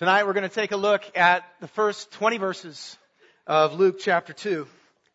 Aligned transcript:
Tonight 0.00 0.26
we're 0.26 0.32
going 0.32 0.48
to 0.48 0.54
take 0.54 0.72
a 0.72 0.78
look 0.78 1.02
at 1.14 1.44
the 1.60 1.68
first 1.68 2.10
20 2.12 2.38
verses 2.38 2.96
of 3.46 3.78
Luke 3.78 3.98
chapter 3.98 4.32
2. 4.32 4.66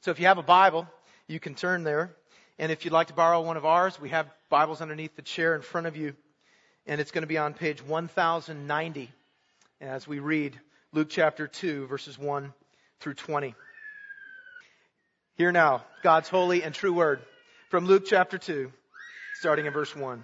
So 0.01 0.11
if 0.11 0.19
you 0.19 0.27
have 0.27 0.37
a 0.37 0.43
Bible, 0.43 0.87
you 1.27 1.39
can 1.39 1.55
turn 1.55 1.83
there. 1.83 2.11
And 2.59 2.71
if 2.71 2.85
you'd 2.85 2.93
like 2.93 3.07
to 3.07 3.15
borrow 3.15 3.41
one 3.41 3.57
of 3.57 3.65
ours, 3.65 3.99
we 3.99 4.09
have 4.09 4.29
Bibles 4.47 4.81
underneath 4.81 5.15
the 5.15 5.23
chair 5.23 5.55
in 5.55 5.63
front 5.63 5.87
of 5.87 5.97
you. 5.97 6.13
And 6.85 7.01
it's 7.01 7.09
going 7.09 7.23
to 7.23 7.27
be 7.27 7.39
on 7.39 7.55
page 7.55 7.81
1090 7.81 9.09
as 9.81 10.07
we 10.07 10.19
read 10.19 10.55
Luke 10.93 11.07
chapter 11.09 11.47
2 11.47 11.87
verses 11.87 12.19
1 12.19 12.53
through 12.99 13.15
20. 13.15 13.55
Hear 15.33 15.51
now 15.51 15.83
God's 16.03 16.29
holy 16.29 16.61
and 16.61 16.75
true 16.75 16.93
word 16.93 17.21
from 17.69 17.87
Luke 17.87 18.03
chapter 18.05 18.37
2, 18.37 18.71
starting 19.39 19.65
in 19.65 19.73
verse 19.73 19.95
1. 19.95 20.23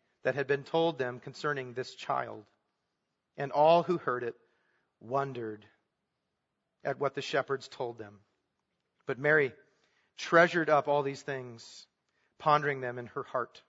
that 0.23 0.35
had 0.35 0.47
been 0.47 0.63
told 0.63 0.97
them 0.97 1.19
concerning 1.19 1.73
this 1.73 1.95
child. 1.95 2.43
And 3.37 3.51
all 3.51 3.83
who 3.83 3.97
heard 3.97 4.23
it 4.23 4.35
wondered 4.99 5.65
at 6.83 6.99
what 6.99 7.15
the 7.15 7.21
shepherds 7.21 7.67
told 7.67 7.97
them. 7.97 8.19
But 9.05 9.19
Mary 9.19 9.53
treasured 10.17 10.69
up 10.69 10.87
all 10.87 11.03
these 11.03 11.21
things, 11.21 11.85
pondering 12.39 12.81
them 12.81 12.99
in 12.99 13.07
her 13.07 13.23
heart. 13.23 13.61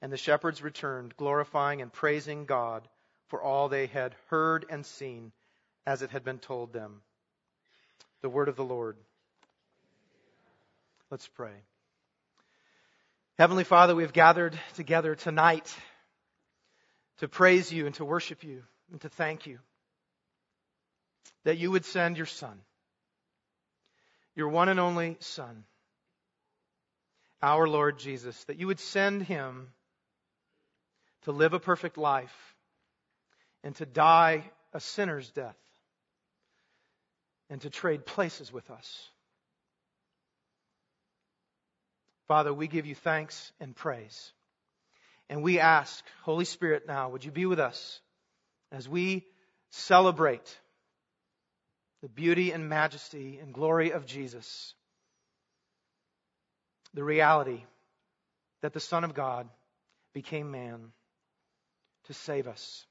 And 0.00 0.12
the 0.12 0.16
shepherds 0.16 0.62
returned, 0.62 1.16
glorifying 1.16 1.80
and 1.80 1.92
praising 1.92 2.44
God 2.44 2.88
for 3.28 3.40
all 3.40 3.68
they 3.68 3.86
had 3.86 4.16
heard 4.28 4.66
and 4.68 4.84
seen 4.84 5.32
as 5.86 6.02
it 6.02 6.10
had 6.10 6.24
been 6.24 6.38
told 6.38 6.72
them. 6.72 7.02
The 8.20 8.28
word 8.28 8.48
of 8.48 8.56
the 8.56 8.64
Lord. 8.64 8.96
Let's 11.10 11.28
pray. 11.28 11.54
Heavenly 13.42 13.64
Father, 13.64 13.96
we 13.96 14.04
have 14.04 14.12
gathered 14.12 14.56
together 14.74 15.16
tonight 15.16 15.76
to 17.18 17.26
praise 17.26 17.72
you 17.72 17.86
and 17.86 17.94
to 17.96 18.04
worship 18.04 18.44
you 18.44 18.62
and 18.92 19.00
to 19.00 19.08
thank 19.08 19.48
you 19.48 19.58
that 21.42 21.58
you 21.58 21.72
would 21.72 21.84
send 21.84 22.16
your 22.16 22.26
Son, 22.26 22.56
your 24.36 24.46
one 24.46 24.68
and 24.68 24.78
only 24.78 25.16
Son, 25.18 25.64
our 27.42 27.66
Lord 27.66 27.98
Jesus, 27.98 28.44
that 28.44 28.60
you 28.60 28.68
would 28.68 28.78
send 28.78 29.24
him 29.24 29.72
to 31.22 31.32
live 31.32 31.52
a 31.52 31.58
perfect 31.58 31.98
life 31.98 32.54
and 33.64 33.74
to 33.74 33.84
die 33.84 34.48
a 34.72 34.78
sinner's 34.78 35.28
death 35.32 35.58
and 37.50 37.60
to 37.62 37.70
trade 37.70 38.06
places 38.06 38.52
with 38.52 38.70
us. 38.70 39.10
Father, 42.32 42.54
we 42.54 42.66
give 42.66 42.86
you 42.86 42.94
thanks 42.94 43.52
and 43.60 43.76
praise. 43.76 44.32
And 45.28 45.42
we 45.42 45.58
ask, 45.58 46.02
Holy 46.22 46.46
Spirit, 46.46 46.84
now, 46.88 47.10
would 47.10 47.26
you 47.26 47.30
be 47.30 47.44
with 47.44 47.60
us 47.60 48.00
as 48.70 48.88
we 48.88 49.26
celebrate 49.68 50.58
the 52.00 52.08
beauty 52.08 52.50
and 52.50 52.70
majesty 52.70 53.38
and 53.38 53.52
glory 53.52 53.90
of 53.90 54.06
Jesus? 54.06 54.72
The 56.94 57.04
reality 57.04 57.64
that 58.62 58.72
the 58.72 58.80
Son 58.80 59.04
of 59.04 59.12
God 59.12 59.46
became 60.14 60.50
man 60.50 60.92
to 62.04 62.14
save 62.14 62.48
us, 62.48 62.86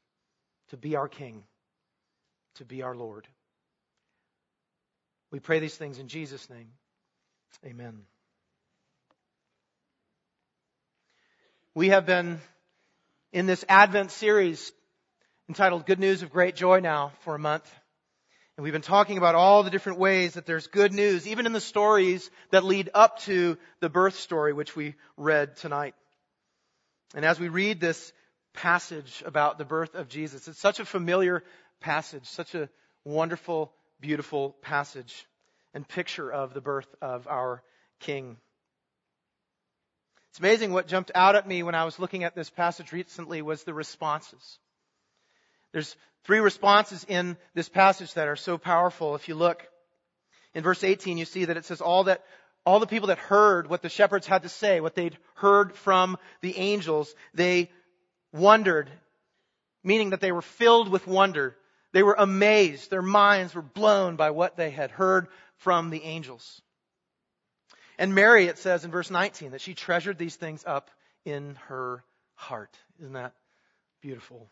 to 0.69 0.77
be 0.77 0.95
our 0.95 1.07
King, 1.07 1.45
to 2.57 2.63
be 2.63 2.83
our 2.83 2.95
Lord. 2.95 3.27
We 5.31 5.39
pray 5.39 5.57
these 5.57 5.77
things 5.77 5.97
in 5.97 6.09
Jesus' 6.09 6.47
name. 6.47 6.67
Amen. 7.65 8.03
We 11.73 11.87
have 11.87 12.05
been 12.05 12.41
in 13.31 13.45
this 13.45 13.63
Advent 13.69 14.11
series 14.11 14.73
entitled 15.47 15.85
Good 15.85 16.01
News 16.01 16.21
of 16.21 16.29
Great 16.29 16.53
Joy 16.53 16.81
now 16.81 17.13
for 17.21 17.33
a 17.33 17.39
month. 17.39 17.73
And 18.57 18.65
we've 18.65 18.73
been 18.73 18.81
talking 18.81 19.17
about 19.17 19.35
all 19.35 19.63
the 19.63 19.69
different 19.69 19.97
ways 19.97 20.33
that 20.33 20.45
there's 20.45 20.67
good 20.67 20.91
news, 20.91 21.29
even 21.29 21.45
in 21.45 21.53
the 21.53 21.61
stories 21.61 22.29
that 22.49 22.65
lead 22.65 22.89
up 22.93 23.19
to 23.19 23.57
the 23.79 23.87
birth 23.87 24.15
story, 24.15 24.51
which 24.51 24.75
we 24.75 24.95
read 25.15 25.55
tonight. 25.55 25.95
And 27.15 27.23
as 27.23 27.39
we 27.39 27.47
read 27.47 27.79
this 27.79 28.11
passage 28.53 29.23
about 29.25 29.57
the 29.57 29.63
birth 29.63 29.95
of 29.95 30.09
Jesus, 30.09 30.49
it's 30.49 30.59
such 30.59 30.81
a 30.81 30.85
familiar 30.85 31.41
passage, 31.79 32.25
such 32.25 32.53
a 32.53 32.67
wonderful, 33.05 33.71
beautiful 34.01 34.57
passage 34.61 35.25
and 35.73 35.87
picture 35.87 36.29
of 36.29 36.53
the 36.53 36.59
birth 36.59 36.93
of 37.01 37.29
our 37.29 37.63
King. 38.01 38.35
It's 40.31 40.39
amazing 40.39 40.71
what 40.71 40.87
jumped 40.87 41.11
out 41.13 41.35
at 41.35 41.45
me 41.45 41.61
when 41.61 41.75
I 41.75 41.83
was 41.83 41.99
looking 41.99 42.23
at 42.23 42.35
this 42.35 42.49
passage 42.49 42.93
recently 42.93 43.41
was 43.41 43.65
the 43.65 43.73
responses. 43.73 44.59
There's 45.73 45.93
three 46.23 46.39
responses 46.39 47.05
in 47.07 47.35
this 47.53 47.67
passage 47.67 48.13
that 48.13 48.29
are 48.29 48.37
so 48.37 48.57
powerful. 48.57 49.15
If 49.15 49.27
you 49.27 49.35
look 49.35 49.67
in 50.53 50.63
verse 50.63 50.85
18, 50.85 51.17
you 51.17 51.25
see 51.25 51.45
that 51.45 51.57
it 51.57 51.65
says 51.65 51.81
all 51.81 52.05
that 52.05 52.23
all 52.65 52.79
the 52.79 52.87
people 52.87 53.07
that 53.07 53.17
heard 53.17 53.69
what 53.69 53.81
the 53.81 53.89
shepherds 53.89 54.25
had 54.25 54.43
to 54.43 54.49
say, 54.49 54.79
what 54.79 54.95
they'd 54.95 55.17
heard 55.35 55.75
from 55.75 56.17
the 56.39 56.57
angels, 56.57 57.13
they 57.33 57.69
wondered, 58.31 58.89
meaning 59.83 60.11
that 60.11 60.21
they 60.21 60.31
were 60.31 60.41
filled 60.41 60.87
with 60.87 61.07
wonder. 61.07 61.57
They 61.91 62.03
were 62.03 62.15
amazed. 62.17 62.89
Their 62.89 63.01
minds 63.01 63.53
were 63.53 63.61
blown 63.61 64.15
by 64.15 64.29
what 64.29 64.55
they 64.55 64.69
had 64.69 64.91
heard 64.91 65.27
from 65.57 65.89
the 65.89 66.03
angels. 66.03 66.61
And 68.01 68.15
Mary, 68.15 68.47
it 68.47 68.57
says 68.57 68.83
in 68.83 68.89
verse 68.89 69.11
19, 69.11 69.51
that 69.51 69.61
she 69.61 69.75
treasured 69.75 70.17
these 70.17 70.35
things 70.35 70.63
up 70.65 70.89
in 71.23 71.53
her 71.67 72.03
heart. 72.33 72.75
Isn't 72.99 73.13
that 73.13 73.33
beautiful? 74.01 74.49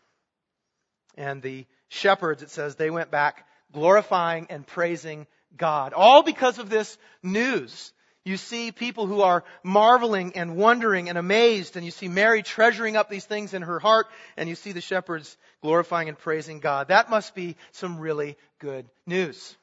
And 1.16 1.42
the 1.42 1.66
shepherds, 1.88 2.44
it 2.44 2.50
says, 2.50 2.76
they 2.76 2.90
went 2.90 3.10
back 3.10 3.44
glorifying 3.72 4.46
and 4.50 4.64
praising 4.64 5.26
God. 5.56 5.94
All 5.94 6.22
because 6.22 6.60
of 6.60 6.70
this 6.70 6.96
news. 7.24 7.92
You 8.24 8.36
see 8.36 8.70
people 8.70 9.08
who 9.08 9.22
are 9.22 9.42
marveling 9.64 10.36
and 10.36 10.54
wondering 10.54 11.08
and 11.08 11.18
amazed, 11.18 11.74
and 11.74 11.84
you 11.84 11.90
see 11.90 12.06
Mary 12.06 12.44
treasuring 12.44 12.96
up 12.96 13.10
these 13.10 13.24
things 13.24 13.52
in 13.52 13.62
her 13.62 13.80
heart, 13.80 14.06
and 14.36 14.48
you 14.48 14.54
see 14.54 14.70
the 14.70 14.80
shepherds 14.80 15.36
glorifying 15.60 16.08
and 16.08 16.16
praising 16.16 16.60
God. 16.60 16.86
That 16.86 17.10
must 17.10 17.34
be 17.34 17.56
some 17.72 17.98
really 17.98 18.36
good 18.60 18.86
news. 19.08 19.56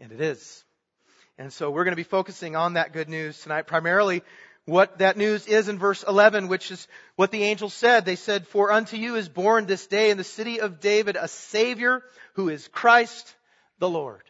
And 0.00 0.12
it 0.12 0.20
is. 0.20 0.64
And 1.42 1.52
so 1.52 1.72
we're 1.72 1.82
going 1.82 1.90
to 1.90 1.96
be 1.96 2.04
focusing 2.04 2.54
on 2.54 2.74
that 2.74 2.92
good 2.92 3.08
news 3.08 3.36
tonight, 3.42 3.66
primarily 3.66 4.22
what 4.64 4.98
that 4.98 5.16
news 5.16 5.44
is 5.48 5.68
in 5.68 5.76
verse 5.76 6.04
11, 6.06 6.46
which 6.46 6.70
is 6.70 6.86
what 7.16 7.32
the 7.32 7.42
angels 7.42 7.74
said. 7.74 8.04
They 8.04 8.14
said, 8.14 8.46
For 8.46 8.70
unto 8.70 8.96
you 8.96 9.16
is 9.16 9.28
born 9.28 9.66
this 9.66 9.88
day 9.88 10.10
in 10.10 10.18
the 10.18 10.22
city 10.22 10.60
of 10.60 10.78
David 10.78 11.16
a 11.16 11.26
Savior 11.26 12.04
who 12.34 12.48
is 12.48 12.68
Christ 12.68 13.34
the 13.80 13.90
Lord. 13.90 14.22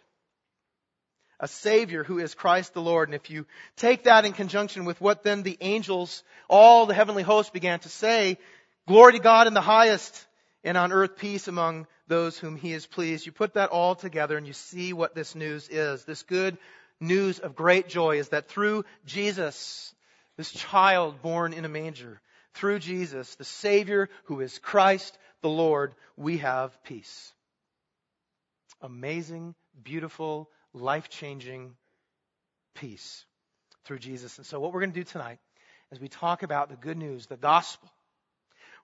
A 1.39 1.49
Savior 1.49 2.03
who 2.03 2.19
is 2.19 2.33
Christ 2.33 2.73
the 2.73 2.81
Lord. 2.81 3.11
And 3.11 3.15
if 3.15 3.29
you 3.29 3.45
take 3.77 4.05
that 4.05 4.25
in 4.25 4.33
conjunction 4.33 4.87
with 4.87 4.99
what 4.99 5.23
then 5.23 5.43
the 5.43 5.59
angels, 5.61 6.25
all 6.49 6.87
the 6.87 6.95
heavenly 6.95 7.25
hosts 7.25 7.51
began 7.51 7.81
to 7.81 7.91
say, 7.91 8.39
Glory 8.89 9.13
to 9.13 9.19
God 9.19 9.47
in 9.47 9.53
the 9.53 9.61
highest, 9.61 10.27
and 10.65 10.79
on 10.79 10.93
earth 10.93 11.19
peace 11.19 11.47
among 11.47 11.87
those 12.09 12.39
whom 12.39 12.57
he 12.57 12.73
is 12.73 12.87
pleased. 12.87 13.27
You 13.27 13.33
put 13.33 13.53
that 13.55 13.69
all 13.69 13.95
together 13.95 14.39
and 14.39 14.47
you 14.47 14.55
see 14.55 14.95
what 14.95 15.15
this 15.15 15.35
news 15.35 15.69
is. 15.69 16.05
This 16.05 16.23
good 16.23 16.57
news 17.03 17.39
of 17.39 17.55
great 17.55 17.89
joy 17.89 18.19
is 18.19 18.31
that 18.31 18.49
through 18.49 18.85
Jesus, 19.05 19.95
this 20.37 20.51
child 20.53 21.21
born 21.21 21.53
in 21.53 21.65
a 21.65 21.69
manger, 21.69 22.21
through 22.55 22.79
Jesus, 22.79 23.35
the 23.35 23.45
Savior 23.45 24.09
who 24.25 24.41
is 24.41 24.59
Christ 24.59 25.19
the 25.43 25.49
Lord, 25.49 25.95
we 26.17 26.39
have 26.39 26.83
peace. 26.85 27.33
Amazing, 28.81 29.55
beautiful, 29.83 30.49
life 30.73 31.09
changing 31.09 31.75
peace 32.75 33.25
through 33.85 33.99
Jesus. 33.99 34.39
And 34.39 34.47
so, 34.47 34.61
what 34.61 34.73
we're 34.73 34.81
going 34.81 34.93
to 34.93 35.01
do 35.01 35.05
tonight 35.05 35.39
as 35.91 36.01
we 36.01 36.09
talk 36.09 36.43
about 36.43 36.71
the 36.71 36.77
good 36.77 36.97
news, 36.97 37.27
the 37.27 37.37
gospel, 37.37 37.91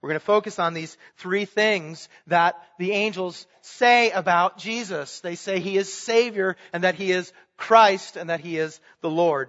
we're 0.01 0.11
going 0.11 0.21
to 0.21 0.27
focus 0.27 0.59
on 0.59 0.75
these 0.75 0.97
three 1.17 1.45
things 1.45 2.09
that 2.29 2.57
the 2.79 2.93
angels 2.93 3.47
say 3.63 4.11
about 4.11 4.59
Jesus. 4.59 5.21
They 5.21 5.35
say 5.35 5.59
he 5.59 5.77
is 5.77 5.93
Savior 5.93 6.57
and 6.73 6.85
that 6.85 6.95
he 6.95 7.11
is 7.11 7.33
Christ 7.57 8.17
and 8.17 8.31
that 8.31 8.41
he 8.41 8.59
is 8.59 8.81
the 9.01 9.11
Lord. 9.11 9.49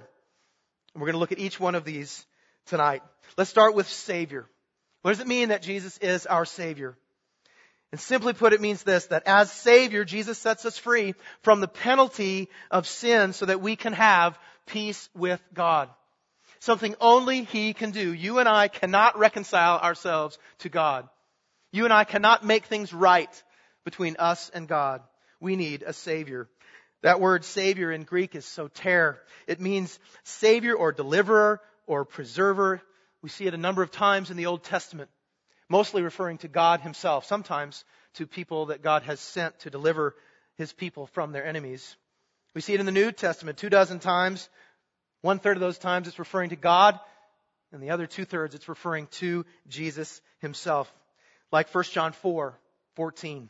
And 0.93 1.01
we're 1.01 1.07
going 1.07 1.13
to 1.13 1.19
look 1.19 1.31
at 1.31 1.39
each 1.39 1.59
one 1.59 1.75
of 1.75 1.85
these 1.85 2.25
tonight. 2.65 3.03
Let's 3.37 3.51
start 3.51 3.75
with 3.75 3.87
Savior. 3.87 4.47
What 5.03 5.11
does 5.11 5.19
it 5.19 5.27
mean 5.27 5.49
that 5.49 5.61
Jesus 5.61 5.97
is 5.99 6.25
our 6.25 6.45
Savior? 6.45 6.97
And 7.91 8.01
simply 8.01 8.33
put, 8.33 8.53
it 8.53 8.61
means 8.61 8.83
this, 8.83 9.07
that 9.07 9.23
as 9.27 9.51
Savior, 9.51 10.03
Jesus 10.03 10.37
sets 10.37 10.65
us 10.65 10.77
free 10.77 11.15
from 11.41 11.59
the 11.59 11.67
penalty 11.67 12.49
of 12.69 12.87
sin 12.87 13.33
so 13.33 13.45
that 13.45 13.61
we 13.61 13.75
can 13.75 13.93
have 13.93 14.37
peace 14.65 15.09
with 15.15 15.41
God. 15.53 15.89
Something 16.59 16.95
only 16.99 17.43
He 17.43 17.73
can 17.73 17.91
do. 17.91 18.13
You 18.13 18.39
and 18.39 18.49
I 18.49 18.67
cannot 18.67 19.17
reconcile 19.17 19.79
ourselves 19.79 20.37
to 20.59 20.69
God. 20.69 21.07
You 21.71 21.85
and 21.85 21.93
I 21.93 22.03
cannot 22.03 22.45
make 22.45 22.65
things 22.65 22.93
right 22.93 23.43
between 23.85 24.17
us 24.19 24.49
and 24.53 24.67
God. 24.67 25.01
We 25.39 25.55
need 25.55 25.83
a 25.83 25.93
Savior. 25.93 26.49
That 27.01 27.21
word 27.21 27.45
Savior 27.45 27.91
in 27.91 28.03
Greek 28.03 28.35
is 28.35 28.45
soter. 28.45 29.19
It 29.47 29.61
means 29.61 29.97
Savior 30.23 30.75
or 30.75 30.91
deliverer 30.91 31.61
or 31.87 32.03
preserver. 32.03 32.81
We 33.21 33.29
see 33.29 33.47
it 33.47 33.53
a 33.53 33.57
number 33.57 33.81
of 33.81 33.91
times 33.91 34.31
in 34.31 34.37
the 34.37 34.47
Old 34.47 34.63
Testament, 34.63 35.09
mostly 35.69 36.01
referring 36.01 36.39
to 36.39 36.49
God 36.49 36.81
Himself, 36.81 37.25
sometimes 37.25 37.85
to 38.15 38.27
people 38.27 38.67
that 38.67 38.83
God 38.83 39.03
has 39.03 39.19
sent 39.19 39.59
to 39.59 39.69
deliver 39.69 40.15
His 40.55 40.73
people 40.73 41.07
from 41.07 41.31
their 41.31 41.45
enemies. 41.45 41.95
We 42.53 42.61
see 42.61 42.73
it 42.73 42.79
in 42.79 42.85
the 42.85 42.91
New 42.91 43.11
Testament 43.11 43.57
two 43.57 43.69
dozen 43.69 43.99
times. 43.99 44.49
One 45.21 45.39
third 45.39 45.57
of 45.57 45.61
those 45.61 45.77
times 45.77 46.07
it's 46.07 46.19
referring 46.19 46.51
to 46.51 46.55
God, 46.55 46.99
and 47.71 47.81
the 47.83 47.91
other 47.91 48.07
two 48.07 48.25
thirds 48.25 48.55
it's 48.55 48.69
referring 48.69 49.07
to 49.07 49.45
Jesus 49.67 50.21
himself. 50.39 50.91
Like 51.51 51.73
1 51.73 51.83
John 51.85 52.13
4, 52.13 52.57
14. 52.95 53.49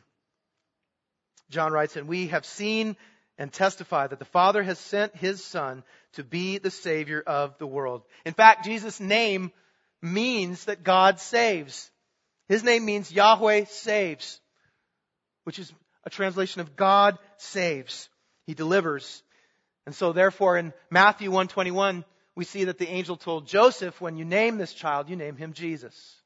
John 1.50 1.72
writes, 1.72 1.96
And 1.96 2.08
we 2.08 2.28
have 2.28 2.46
seen 2.46 2.96
and 3.38 3.52
testify 3.52 4.06
that 4.06 4.18
the 4.18 4.24
Father 4.24 4.62
has 4.62 4.78
sent 4.78 5.16
his 5.16 5.44
Son 5.44 5.82
to 6.12 6.24
be 6.24 6.58
the 6.58 6.70
Savior 6.70 7.22
of 7.26 7.56
the 7.58 7.66
world. 7.66 8.02
In 8.24 8.34
fact, 8.34 8.64
Jesus' 8.64 9.00
name 9.00 9.52
means 10.02 10.64
that 10.66 10.82
God 10.82 11.20
saves. 11.20 11.90
His 12.48 12.64
name 12.64 12.84
means 12.84 13.12
Yahweh 13.12 13.64
saves, 13.66 14.40
which 15.44 15.58
is 15.58 15.72
a 16.04 16.10
translation 16.10 16.60
of 16.60 16.76
God 16.76 17.18
saves. 17.36 18.08
He 18.46 18.54
delivers. 18.54 19.22
And 19.86 19.94
so 19.94 20.12
therefore 20.12 20.56
in 20.56 20.72
Matthew 20.90 21.30
121, 21.30 22.04
we 22.34 22.44
see 22.44 22.64
that 22.64 22.78
the 22.78 22.88
angel 22.88 23.16
told 23.16 23.46
Joseph, 23.46 24.00
when 24.00 24.16
you 24.16 24.24
name 24.24 24.56
this 24.58 24.72
child, 24.72 25.08
you 25.08 25.16
name 25.16 25.36
him 25.36 25.52
Jesus. 25.52 26.16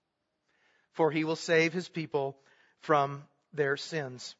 For 0.92 1.10
he 1.10 1.24
will 1.24 1.36
save 1.36 1.72
his 1.72 1.88
people 1.88 2.36
from 2.80 3.24
their 3.52 3.76
sins. 3.76 4.34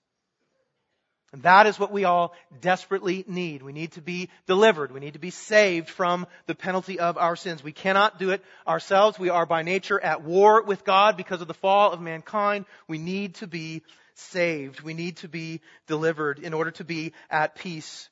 And 1.32 1.42
that 1.42 1.66
is 1.66 1.80
what 1.80 1.90
we 1.90 2.04
all 2.04 2.32
desperately 2.60 3.24
need. 3.26 3.62
We 3.62 3.72
need 3.72 3.92
to 3.92 4.00
be 4.00 4.28
delivered. 4.46 4.92
We 4.92 5.00
need 5.00 5.14
to 5.14 5.18
be 5.18 5.30
saved 5.30 5.88
from 5.88 6.28
the 6.46 6.54
penalty 6.54 7.00
of 7.00 7.18
our 7.18 7.34
sins. 7.34 7.64
We 7.64 7.72
cannot 7.72 8.20
do 8.20 8.30
it 8.30 8.40
ourselves. 8.68 9.18
We 9.18 9.30
are 9.30 9.44
by 9.44 9.62
nature 9.62 9.98
at 9.98 10.22
war 10.22 10.62
with 10.62 10.84
God 10.84 11.16
because 11.16 11.40
of 11.40 11.48
the 11.48 11.54
fall 11.54 11.90
of 11.90 12.00
mankind. 12.00 12.66
We 12.86 12.98
need 12.98 13.34
to 13.36 13.48
be 13.48 13.82
saved. 14.14 14.80
We 14.82 14.94
need 14.94 15.16
to 15.18 15.28
be 15.28 15.60
delivered 15.88 16.38
in 16.38 16.54
order 16.54 16.70
to 16.72 16.84
be 16.84 17.14
at 17.28 17.56
peace 17.56 18.08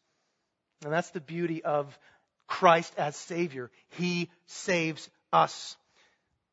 and 0.85 0.93
that's 0.93 1.11
the 1.11 1.21
beauty 1.21 1.63
of 1.63 1.99
Christ 2.47 2.93
as 2.99 3.17
Savior. 3.17 3.71
He 3.91 4.29
saves 4.47 5.09
us. 5.33 5.77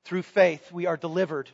Through 0.05 0.23
faith, 0.23 0.71
we 0.71 0.85
are 0.85 0.97
delivered. 0.97 1.49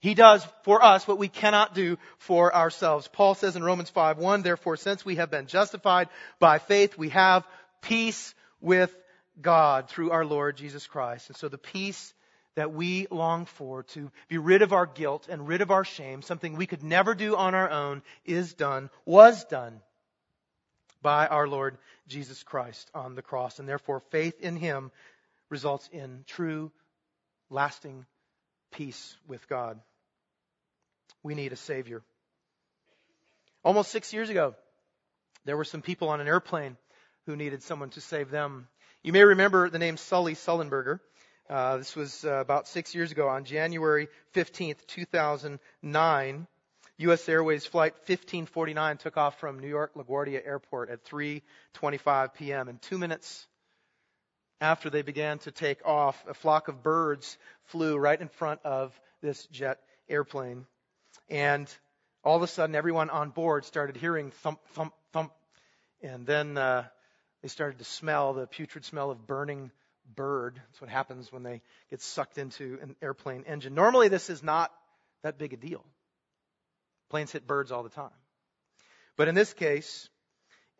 He 0.00 0.14
does 0.14 0.46
for 0.62 0.82
us 0.82 1.08
what 1.08 1.18
we 1.18 1.28
cannot 1.28 1.74
do 1.74 1.98
for 2.18 2.54
ourselves. 2.54 3.08
Paul 3.08 3.34
says 3.34 3.56
in 3.56 3.64
Romans 3.64 3.90
5, 3.90 4.18
1, 4.18 4.42
therefore 4.42 4.76
since 4.76 5.04
we 5.04 5.16
have 5.16 5.30
been 5.30 5.48
justified 5.48 6.08
by 6.38 6.58
faith, 6.58 6.96
we 6.96 7.08
have 7.08 7.44
peace 7.82 8.32
with 8.60 8.94
God 9.40 9.88
through 9.88 10.12
our 10.12 10.24
Lord 10.24 10.56
Jesus 10.56 10.86
Christ. 10.86 11.28
And 11.28 11.36
so 11.36 11.48
the 11.48 11.58
peace 11.58 12.14
that 12.54 12.72
we 12.72 13.06
long 13.10 13.44
for 13.44 13.82
to 13.82 14.10
be 14.28 14.38
rid 14.38 14.62
of 14.62 14.72
our 14.72 14.86
guilt 14.86 15.26
and 15.28 15.48
rid 15.48 15.62
of 15.62 15.70
our 15.70 15.84
shame, 15.84 16.22
something 16.22 16.56
we 16.56 16.66
could 16.66 16.82
never 16.82 17.14
do 17.14 17.36
on 17.36 17.54
our 17.54 17.68
own, 17.68 18.02
is 18.24 18.54
done, 18.54 18.90
was 19.04 19.44
done 19.44 19.80
by 21.02 21.26
our 21.26 21.46
Lord 21.46 21.78
Jesus 22.06 22.42
Christ 22.42 22.90
on 22.94 23.14
the 23.14 23.22
cross. 23.22 23.58
And 23.58 23.68
therefore, 23.68 24.00
faith 24.10 24.40
in 24.40 24.56
Him 24.56 24.90
results 25.50 25.88
in 25.92 26.24
true, 26.26 26.70
lasting 27.50 28.04
peace 28.72 29.16
with 29.26 29.48
God. 29.48 29.80
We 31.22 31.34
need 31.34 31.52
a 31.52 31.56
Savior. 31.56 32.02
Almost 33.64 33.90
six 33.90 34.12
years 34.12 34.30
ago, 34.30 34.54
there 35.44 35.56
were 35.56 35.64
some 35.64 35.82
people 35.82 36.08
on 36.10 36.20
an 36.20 36.28
airplane 36.28 36.76
who 37.26 37.36
needed 37.36 37.62
someone 37.62 37.90
to 37.90 38.00
save 38.00 38.30
them. 38.30 38.68
You 39.02 39.12
may 39.12 39.22
remember 39.22 39.68
the 39.68 39.78
name 39.78 39.96
Sully 39.96 40.34
Sullenberger. 40.34 41.00
Uh, 41.48 41.78
this 41.78 41.96
was 41.96 42.24
uh, 42.24 42.32
about 42.32 42.68
six 42.68 42.94
years 42.94 43.10
ago 43.10 43.28
on 43.28 43.44
January 43.44 44.08
15th, 44.34 44.86
2009. 44.86 46.46
U.S. 46.98 47.28
Airways 47.28 47.64
Flight 47.64 47.94
1549 47.94 48.98
took 48.98 49.16
off 49.16 49.38
from 49.38 49.60
New 49.60 49.68
York 49.68 49.94
LaGuardia 49.94 50.44
Airport 50.44 50.90
at 50.90 51.04
3:25 51.04 52.34
p.m. 52.34 52.68
and 52.68 52.82
2 52.82 52.98
minutes 52.98 53.46
after 54.60 54.90
they 54.90 55.02
began 55.02 55.38
to 55.40 55.52
take 55.52 55.84
off, 55.86 56.22
a 56.28 56.34
flock 56.34 56.68
of 56.68 56.82
birds 56.82 57.38
flew 57.66 57.96
right 57.96 58.20
in 58.20 58.28
front 58.28 58.60
of 58.64 58.98
this 59.22 59.46
jet 59.46 59.78
airplane. 60.08 60.66
And 61.28 61.72
all 62.24 62.36
of 62.36 62.42
a 62.42 62.48
sudden, 62.48 62.74
everyone 62.74 63.10
on 63.10 63.30
board 63.30 63.64
started 63.64 63.96
hearing 63.96 64.30
thump, 64.30 64.60
thump, 64.72 64.94
thump. 65.12 65.32
And 66.02 66.26
then 66.26 66.58
uh, 66.58 66.84
they 67.42 67.48
started 67.48 67.78
to 67.78 67.84
smell 67.84 68.32
the 68.32 68.46
putrid 68.46 68.84
smell 68.84 69.10
of 69.10 69.26
burning 69.26 69.70
bird. 70.16 70.56
That's 70.56 70.80
what 70.80 70.90
happens 70.90 71.30
when 71.30 71.42
they 71.42 71.62
get 71.90 72.02
sucked 72.02 72.38
into 72.38 72.78
an 72.82 72.96
airplane 73.00 73.44
engine. 73.46 73.74
Normally, 73.74 74.08
this 74.08 74.30
is 74.30 74.42
not 74.42 74.72
that 75.22 75.38
big 75.38 75.52
a 75.52 75.56
deal. 75.56 75.84
Planes 77.10 77.32
hit 77.32 77.46
birds 77.46 77.72
all 77.72 77.82
the 77.82 77.88
time. 77.88 78.10
But 79.16 79.28
in 79.28 79.34
this 79.34 79.52
case, 79.52 80.08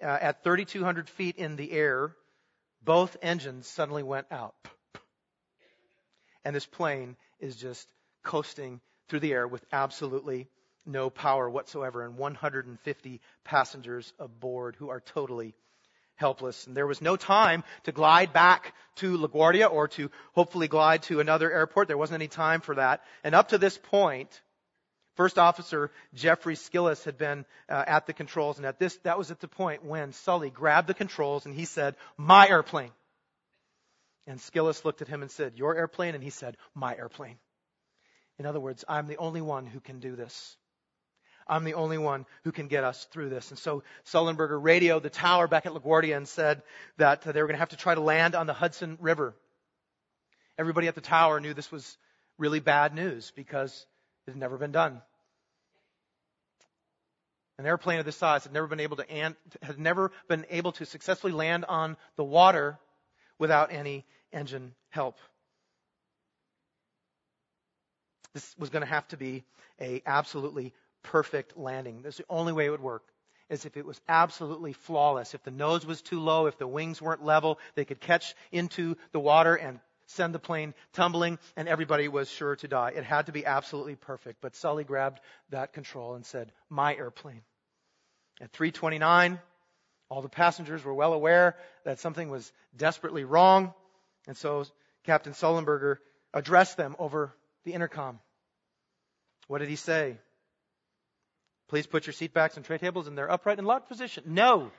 uh, 0.02 0.06
at 0.06 0.44
3,200 0.44 1.08
feet 1.08 1.36
in 1.36 1.56
the 1.56 1.72
air, 1.72 2.14
both 2.82 3.16
engines 3.22 3.66
suddenly 3.66 4.02
went 4.02 4.26
out. 4.30 4.54
And 6.44 6.54
this 6.54 6.66
plane 6.66 7.16
is 7.40 7.56
just 7.56 7.88
coasting 8.22 8.80
through 9.08 9.20
the 9.20 9.32
air 9.32 9.48
with 9.48 9.64
absolutely 9.72 10.48
no 10.86 11.10
power 11.10 11.48
whatsoever 11.50 12.04
and 12.04 12.16
150 12.16 13.20
passengers 13.44 14.12
aboard 14.18 14.76
who 14.76 14.88
are 14.88 15.00
totally 15.00 15.54
helpless. 16.16 16.66
And 16.66 16.76
there 16.76 16.86
was 16.86 17.00
no 17.00 17.16
time 17.16 17.64
to 17.84 17.92
glide 17.92 18.32
back 18.32 18.74
to 18.96 19.18
LaGuardia 19.18 19.70
or 19.70 19.88
to 19.88 20.10
hopefully 20.32 20.68
glide 20.68 21.02
to 21.04 21.20
another 21.20 21.50
airport. 21.50 21.88
There 21.88 21.98
wasn't 21.98 22.20
any 22.20 22.28
time 22.28 22.60
for 22.60 22.74
that. 22.74 23.02
And 23.24 23.34
up 23.34 23.48
to 23.48 23.58
this 23.58 23.78
point, 23.78 24.40
First 25.18 25.36
officer 25.36 25.90
Jeffrey 26.14 26.54
Skillis 26.54 27.02
had 27.02 27.18
been 27.18 27.44
uh, 27.68 27.84
at 27.88 28.06
the 28.06 28.12
controls, 28.12 28.58
and 28.58 28.64
at 28.64 28.78
this, 28.78 28.96
that 28.98 29.18
was 29.18 29.32
at 29.32 29.40
the 29.40 29.48
point 29.48 29.84
when 29.84 30.12
Sully 30.12 30.48
grabbed 30.48 30.86
the 30.86 30.94
controls 30.94 31.44
and 31.44 31.52
he 31.52 31.64
said, 31.64 31.96
"My 32.16 32.48
airplane." 32.48 32.92
And 34.28 34.38
Skillis 34.38 34.84
looked 34.84 35.02
at 35.02 35.08
him 35.08 35.22
and 35.22 35.30
said, 35.30 35.54
"Your 35.56 35.74
airplane?" 35.74 36.14
And 36.14 36.22
he 36.22 36.30
said, 36.30 36.56
"My 36.72 36.96
airplane." 36.96 37.36
In 38.38 38.46
other 38.46 38.60
words, 38.60 38.84
I'm 38.88 39.08
the 39.08 39.16
only 39.16 39.40
one 39.40 39.66
who 39.66 39.80
can 39.80 39.98
do 39.98 40.14
this. 40.14 40.56
I'm 41.48 41.64
the 41.64 41.74
only 41.74 41.98
one 41.98 42.24
who 42.44 42.52
can 42.52 42.68
get 42.68 42.84
us 42.84 43.04
through 43.10 43.30
this. 43.30 43.50
And 43.50 43.58
so 43.58 43.82
Sullenberger 44.04 44.62
radioed 44.62 45.02
the 45.02 45.10
tower 45.10 45.48
back 45.48 45.66
at 45.66 45.72
LaGuardia 45.72 46.16
and 46.16 46.28
said 46.28 46.62
that 46.98 47.22
they 47.22 47.40
were 47.40 47.48
going 47.48 47.56
to 47.56 47.66
have 47.66 47.70
to 47.70 47.76
try 47.76 47.96
to 47.96 48.00
land 48.00 48.36
on 48.36 48.46
the 48.46 48.54
Hudson 48.54 48.98
River. 49.00 49.34
Everybody 50.56 50.86
at 50.86 50.94
the 50.94 51.00
tower 51.00 51.40
knew 51.40 51.54
this 51.54 51.72
was 51.72 51.98
really 52.38 52.60
bad 52.60 52.94
news 52.94 53.32
because 53.34 53.84
it 54.28 54.30
had 54.30 54.38
never 54.38 54.58
been 54.58 54.70
done. 54.70 55.02
An 57.58 57.66
airplane 57.66 57.98
of 57.98 58.04
this 58.04 58.16
size 58.16 58.44
had 58.44 58.52
never 58.52 58.68
been 58.68 58.80
able 58.80 58.96
to 58.98 59.34
had 59.62 59.78
never 59.78 60.12
been 60.28 60.46
able 60.48 60.72
to 60.72 60.86
successfully 60.86 61.32
land 61.32 61.64
on 61.64 61.96
the 62.16 62.24
water 62.24 62.78
without 63.38 63.72
any 63.72 64.06
engine 64.32 64.74
help. 64.90 65.18
This 68.32 68.54
was 68.58 68.70
going 68.70 68.82
to 68.82 68.86
have 68.86 69.08
to 69.08 69.16
be 69.16 69.44
a 69.80 70.02
absolutely 70.06 70.72
perfect 71.02 71.56
landing. 71.56 72.02
That's 72.02 72.18
the 72.18 72.24
only 72.28 72.52
way 72.52 72.66
it 72.66 72.70
would 72.70 72.80
work. 72.80 73.02
Is 73.48 73.64
if 73.64 73.76
it 73.76 73.86
was 73.86 74.00
absolutely 74.08 74.74
flawless. 74.74 75.34
If 75.34 75.42
the 75.42 75.50
nose 75.50 75.86
was 75.86 76.02
too 76.02 76.20
low, 76.20 76.46
if 76.46 76.58
the 76.58 76.66
wings 76.66 77.00
weren't 77.00 77.24
level, 77.24 77.58
they 77.74 77.86
could 77.86 77.98
catch 77.98 78.34
into 78.52 78.96
the 79.12 79.20
water 79.20 79.56
and 79.56 79.80
send 80.08 80.34
the 80.34 80.38
plane 80.38 80.74
tumbling, 80.92 81.38
and 81.56 81.68
everybody 81.68 82.08
was 82.08 82.30
sure 82.30 82.56
to 82.56 82.68
die. 82.68 82.92
It 82.94 83.04
had 83.04 83.26
to 83.26 83.32
be 83.32 83.46
absolutely 83.46 83.94
perfect. 83.94 84.40
But 84.40 84.56
Sully 84.56 84.84
grabbed 84.84 85.20
that 85.50 85.72
control 85.72 86.14
and 86.14 86.24
said, 86.24 86.52
My 86.68 86.94
airplane. 86.94 87.42
At 88.40 88.52
329, 88.52 89.40
all 90.08 90.22
the 90.22 90.28
passengers 90.28 90.84
were 90.84 90.94
well 90.94 91.12
aware 91.12 91.56
that 91.84 92.00
something 92.00 92.30
was 92.30 92.50
desperately 92.76 93.24
wrong, 93.24 93.74
and 94.26 94.36
so 94.36 94.64
Captain 95.04 95.32
Sullenberger 95.32 95.96
addressed 96.32 96.76
them 96.76 96.96
over 96.98 97.34
the 97.64 97.72
intercom. 97.72 98.20
What 99.48 99.58
did 99.58 99.68
he 99.68 99.76
say? 99.76 100.18
Please 101.68 101.86
put 101.86 102.06
your 102.06 102.14
seat 102.14 102.32
backs 102.32 102.56
and 102.56 102.64
tray 102.64 102.78
tables 102.78 103.08
in 103.08 103.14
their 103.14 103.30
upright 103.30 103.58
and 103.58 103.66
locked 103.66 103.88
position. 103.88 104.24
No. 104.26 104.70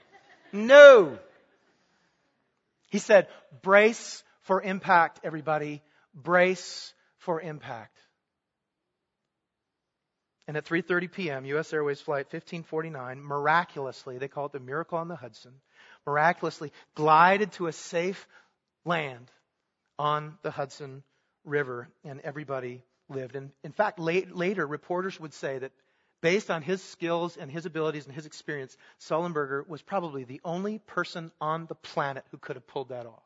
No. 0.51 1.19
He 2.89 2.97
said, 2.97 3.27
brace 3.61 4.23
for 4.49 4.63
impact, 4.63 5.19
everybody. 5.23 5.83
Brace 6.15 6.95
for 7.19 7.39
impact. 7.39 7.95
And 10.47 10.57
at 10.57 10.65
3:30 10.65 11.11
p.m., 11.11 11.45
U.S. 11.45 11.71
Airways 11.71 12.01
flight 12.01 12.25
1549 12.33 13.21
miraculously, 13.21 14.17
they 14.17 14.27
call 14.27 14.47
it 14.47 14.51
the 14.51 14.59
miracle 14.59 14.97
on 14.97 15.07
the 15.07 15.15
Hudson, 15.15 15.53
miraculously 16.03 16.71
glided 16.95 17.51
to 17.53 17.67
a 17.67 17.71
safe 17.71 18.27
land 18.85 19.29
on 19.99 20.39
the 20.41 20.49
Hudson 20.49 21.03
River, 21.45 21.87
and 22.03 22.19
everybody 22.21 22.81
lived. 23.07 23.35
And 23.35 23.51
in 23.63 23.71
fact, 23.71 23.99
late, 23.99 24.35
later 24.35 24.65
reporters 24.65 25.19
would 25.19 25.35
say 25.35 25.59
that 25.59 25.71
Based 26.21 26.51
on 26.51 26.61
his 26.61 26.83
skills 26.83 27.37
and 27.37 27.49
his 27.49 27.65
abilities 27.65 28.05
and 28.05 28.13
his 28.13 28.25
experience, 28.25 28.75
Sullenberger 28.99 29.65
was 29.69 29.81
probably 29.81 30.25
the 30.25 30.41
only 30.43 30.79
person 30.79 31.31
on 31.39 31.65
the 31.67 31.75
planet 31.75 32.25
who 32.31 32.37
could 32.37 32.57
have 32.57 32.67
pulled 32.67 32.89
that 32.89 33.05
off. 33.05 33.23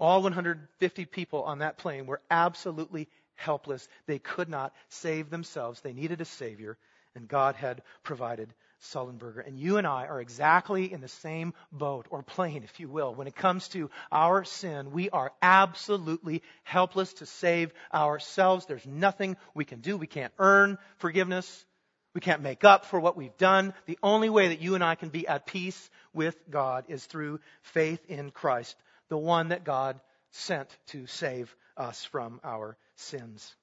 All 0.00 0.22
150 0.22 1.04
people 1.04 1.42
on 1.42 1.58
that 1.58 1.76
plane 1.76 2.06
were 2.06 2.22
absolutely 2.30 3.08
helpless. 3.34 3.86
They 4.06 4.18
could 4.18 4.48
not 4.48 4.74
save 4.88 5.30
themselves. 5.30 5.80
They 5.80 5.92
needed 5.92 6.20
a 6.20 6.24
Savior, 6.24 6.78
and 7.14 7.28
God 7.28 7.54
had 7.54 7.82
provided 8.02 8.52
Sullenberger. 8.82 9.46
And 9.46 9.58
you 9.58 9.76
and 9.76 9.86
I 9.86 10.06
are 10.06 10.20
exactly 10.20 10.90
in 10.90 11.02
the 11.02 11.08
same 11.08 11.52
boat, 11.70 12.06
or 12.08 12.22
plane, 12.22 12.62
if 12.64 12.80
you 12.80 12.88
will. 12.88 13.14
When 13.14 13.26
it 13.26 13.36
comes 13.36 13.68
to 13.68 13.90
our 14.10 14.44
sin, 14.44 14.90
we 14.90 15.10
are 15.10 15.32
absolutely 15.42 16.42
helpless 16.64 17.12
to 17.14 17.26
save 17.26 17.72
ourselves. 17.92 18.64
There's 18.64 18.86
nothing 18.86 19.36
we 19.54 19.66
can 19.66 19.80
do. 19.80 19.98
We 19.98 20.06
can't 20.06 20.32
earn 20.38 20.78
forgiveness. 20.96 21.66
We 22.14 22.20
can't 22.20 22.42
make 22.42 22.64
up 22.64 22.86
for 22.86 22.98
what 22.98 23.16
we've 23.16 23.36
done. 23.36 23.74
The 23.86 23.98
only 24.02 24.30
way 24.30 24.48
that 24.48 24.62
you 24.62 24.74
and 24.74 24.82
I 24.82 24.94
can 24.94 25.10
be 25.10 25.28
at 25.28 25.46
peace 25.46 25.90
with 26.12 26.36
God 26.50 26.86
is 26.88 27.04
through 27.04 27.40
faith 27.62 28.00
in 28.08 28.30
Christ, 28.30 28.76
the 29.10 29.18
one 29.18 29.48
that 29.48 29.64
God 29.64 30.00
sent 30.30 30.68
to 30.88 31.06
save 31.06 31.54
us 31.76 32.04
from 32.04 32.40
our 32.42 32.78
sins. 32.96 33.54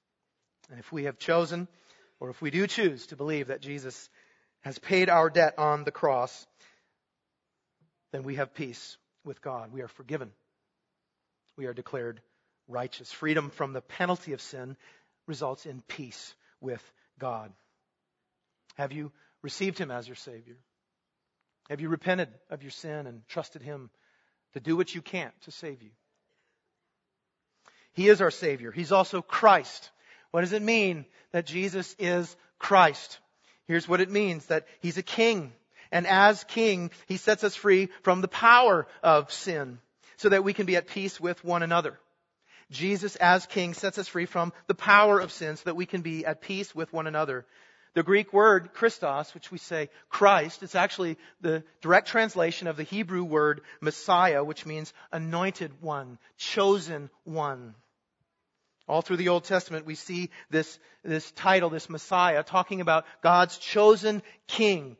And 0.70 0.80
if 0.80 0.92
we 0.92 1.06
have 1.06 1.18
chosen, 1.18 1.68
or 2.20 2.30
if 2.30 2.42
we 2.42 2.51
do 2.51 2.68
choose 2.68 3.08
to 3.08 3.16
believe 3.16 3.48
that 3.48 3.62
Jesus 3.62 4.10
has 4.62 4.77
paid 4.77 5.10
our 5.10 5.30
debt 5.30 5.58
on 5.58 5.84
the 5.84 5.92
cross, 5.92 6.46
then 8.12 8.24
we 8.24 8.36
have 8.36 8.54
peace 8.54 8.98
with 9.24 9.42
God. 9.42 9.72
We 9.72 9.82
are 9.82 9.88
forgiven. 9.88 10.32
We 11.56 11.66
are 11.66 11.74
declared 11.74 12.22
righteous. 12.68 13.12
Freedom 13.12 13.50
from 13.50 13.74
the 13.74 13.82
penalty 13.82 14.34
of 14.34 14.42
sin 14.42 14.75
results 15.25 15.66
in 15.66 15.82
peace 15.88 16.36
with 16.60 16.84
God. 17.20 17.51
Have 18.75 18.92
you 18.92 19.12
received 19.42 19.77
Him 19.77 19.92
as 19.92 20.08
your 20.08 20.16
Savior? 20.16 20.58
Have 21.70 21.82
you 21.82 21.89
repented 21.89 22.30
of 22.50 22.63
your 22.63 22.72
sin 22.72 23.08
and 23.08 23.27
trusted 23.27 23.62
Him 23.62 23.89
to 24.54 24.60
do 24.60 24.75
what 24.75 24.94
you 24.94 25.01
can't 25.01 25.34
to 25.42 25.51
save 25.51 25.82
you? 25.82 25.92
He 27.94 28.10
is 28.10 28.22
our 28.22 28.32
Savior. 28.32 28.72
He's 28.72 28.92
also 28.92 29.22
Christ. 29.22 29.89
What 30.32 30.42
does 30.42 30.54
it 30.54 30.62
mean 30.62 31.06
that 31.32 31.46
Jesus 31.46 31.96
is 31.98 32.36
Christ? 32.60 33.20
Here's 33.68 33.88
what 33.88 34.01
it 34.01 34.10
means 34.10 34.46
that 34.48 34.68
he's 34.80 34.98
a 34.98 35.04
king. 35.04 35.51
And 35.92 36.06
as 36.06 36.44
king, 36.44 36.92
he 37.08 37.18
sets 37.18 37.44
us 37.44 37.56
free 37.56 37.89
from 38.04 38.22
the 38.22 38.27
power 38.27 38.88
of 39.01 39.32
sin 39.32 39.80
so 40.18 40.30
that 40.30 40.44
we 40.44 40.54
can 40.54 40.66
be 40.66 40.75
at 40.75 40.88
peace 40.88 41.20
with 41.20 41.44
one 41.44 41.63
another. 41.63 42.00
Jesus 42.70 43.16
as 43.16 43.46
king 43.46 43.74
sets 43.74 43.98
us 43.98 44.08
free 44.08 44.25
from 44.25 44.51
the 44.68 44.75
power 44.75 45.20
of 45.20 45.32
sin 45.32 45.56
so 45.56 45.63
that 45.66 45.75
we 45.75 45.86
can 45.86 46.01
be 46.01 46.25
at 46.25 46.42
peace 46.42 46.75
with 46.75 46.92
one 46.92 47.08
another. 47.08 47.46
The 47.98 48.04
Greek 48.04 48.32
word 48.32 48.74
Christos, 48.75 49.34
which 49.34 49.51
we 49.51 49.58
say 49.58 49.89
Christ, 50.08 50.62
it's 50.62 50.75
actually 50.75 51.18
the 51.42 51.63
direct 51.82 52.08
translation 52.08 52.68
of 52.68 52.77
the 52.77 52.84
Hebrew 52.84 53.24
word 53.24 53.62
Messiah, 53.82 54.44
which 54.44 54.68
means 54.68 54.94
anointed 55.12 55.72
one, 55.82 56.20
chosen 56.38 57.10
one. 57.24 57.74
All 58.88 59.01
through 59.01 59.18
the 59.18 59.30
Old 59.30 59.46
Testament, 59.46 59.88
we 59.88 59.96
see 59.96 60.30
this, 60.51 60.77
this 61.04 61.32
title, 61.32 61.72
this 61.72 61.89
Messiah, 61.89 62.44
talking 62.44 62.82
about 62.82 63.08
God's 63.24 63.58
chosen 63.58 64.22
king, 64.46 64.96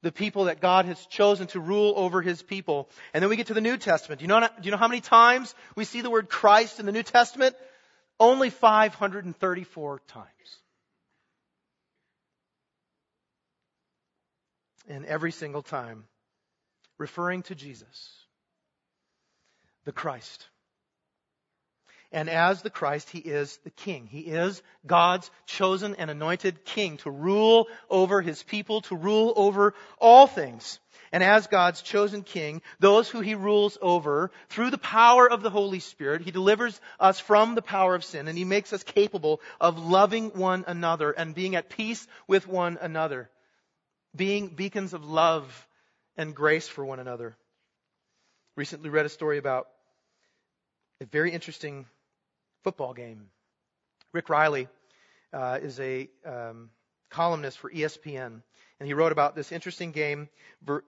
the 0.00 0.10
people 0.10 0.44
that 0.44 0.62
God 0.62 0.86
has 0.86 1.04
chosen 1.08 1.48
to 1.48 1.60
rule 1.60 1.92
over 1.98 2.22
his 2.22 2.42
people. 2.42 2.88
And 3.12 3.22
then 3.22 3.28
we 3.28 3.36
get 3.36 3.48
to 3.48 3.54
the 3.54 3.60
New 3.60 3.76
Testament. 3.76 4.20
Do 4.20 4.22
you 4.22 4.28
know, 4.28 4.40
do 4.40 4.64
you 4.64 4.70
know 4.70 4.78
how 4.78 4.88
many 4.88 5.02
times 5.02 5.54
we 5.76 5.84
see 5.84 6.00
the 6.00 6.08
word 6.08 6.30
Christ 6.30 6.80
in 6.80 6.86
the 6.86 6.92
New 6.92 7.02
Testament? 7.02 7.56
Only 8.18 8.48
534 8.48 10.00
times. 10.08 10.61
And 14.88 15.04
every 15.06 15.32
single 15.32 15.62
time, 15.62 16.04
referring 16.98 17.42
to 17.44 17.54
Jesus, 17.54 18.10
the 19.84 19.92
Christ. 19.92 20.48
And 22.12 22.28
as 22.28 22.60
the 22.60 22.70
Christ, 22.70 23.08
He 23.08 23.20
is 23.20 23.56
the 23.64 23.70
King. 23.70 24.06
He 24.06 24.20
is 24.20 24.62
God's 24.86 25.30
chosen 25.46 25.96
and 25.96 26.10
anointed 26.10 26.64
King 26.64 26.98
to 26.98 27.10
rule 27.10 27.68
over 27.88 28.20
His 28.20 28.42
people, 28.42 28.82
to 28.82 28.96
rule 28.96 29.32
over 29.34 29.72
all 29.98 30.26
things. 30.26 30.78
And 31.10 31.22
as 31.22 31.46
God's 31.46 31.80
chosen 31.80 32.22
King, 32.22 32.60
those 32.80 33.08
who 33.08 33.20
He 33.20 33.34
rules 33.34 33.78
over, 33.80 34.30
through 34.50 34.70
the 34.70 34.78
power 34.78 35.30
of 35.30 35.42
the 35.42 35.50
Holy 35.50 35.80
Spirit, 35.80 36.20
He 36.20 36.30
delivers 36.30 36.78
us 37.00 37.18
from 37.18 37.54
the 37.54 37.62
power 37.62 37.94
of 37.94 38.04
sin 38.04 38.28
and 38.28 38.36
He 38.36 38.44
makes 38.44 38.74
us 38.74 38.82
capable 38.82 39.40
of 39.58 39.78
loving 39.78 40.30
one 40.30 40.64
another 40.66 41.12
and 41.12 41.34
being 41.34 41.56
at 41.56 41.70
peace 41.70 42.06
with 42.26 42.46
one 42.46 42.78
another. 42.80 43.30
Being 44.14 44.48
beacons 44.48 44.92
of 44.92 45.04
love 45.04 45.66
and 46.16 46.34
grace 46.34 46.68
for 46.68 46.84
one 46.84 47.00
another. 47.00 47.36
Recently 48.56 48.90
read 48.90 49.06
a 49.06 49.08
story 49.08 49.38
about 49.38 49.68
a 51.00 51.06
very 51.06 51.32
interesting 51.32 51.86
football 52.62 52.92
game. 52.92 53.28
Rick 54.12 54.28
Reilly 54.28 54.68
uh, 55.32 55.58
is 55.62 55.80
a 55.80 56.10
um, 56.26 56.70
columnist 57.10 57.58
for 57.58 57.70
ESPN, 57.70 58.42
and 58.78 58.86
he 58.86 58.94
wrote 58.94 59.12
about 59.12 59.34
this 59.34 59.52
interesting 59.52 59.92
game. 59.92 60.28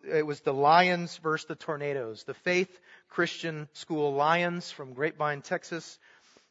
It 0.07 0.26
was 0.26 0.40
the 0.40 0.52
Lions 0.52 1.16
versus 1.19 1.47
the 1.47 1.54
Tornadoes, 1.54 2.25
the 2.25 2.35
Faith 2.35 2.81
Christian 3.09 3.69
School 3.73 4.12
Lions 4.14 4.71
from 4.71 4.93
Grapevine, 4.93 5.43
Texas, 5.43 5.99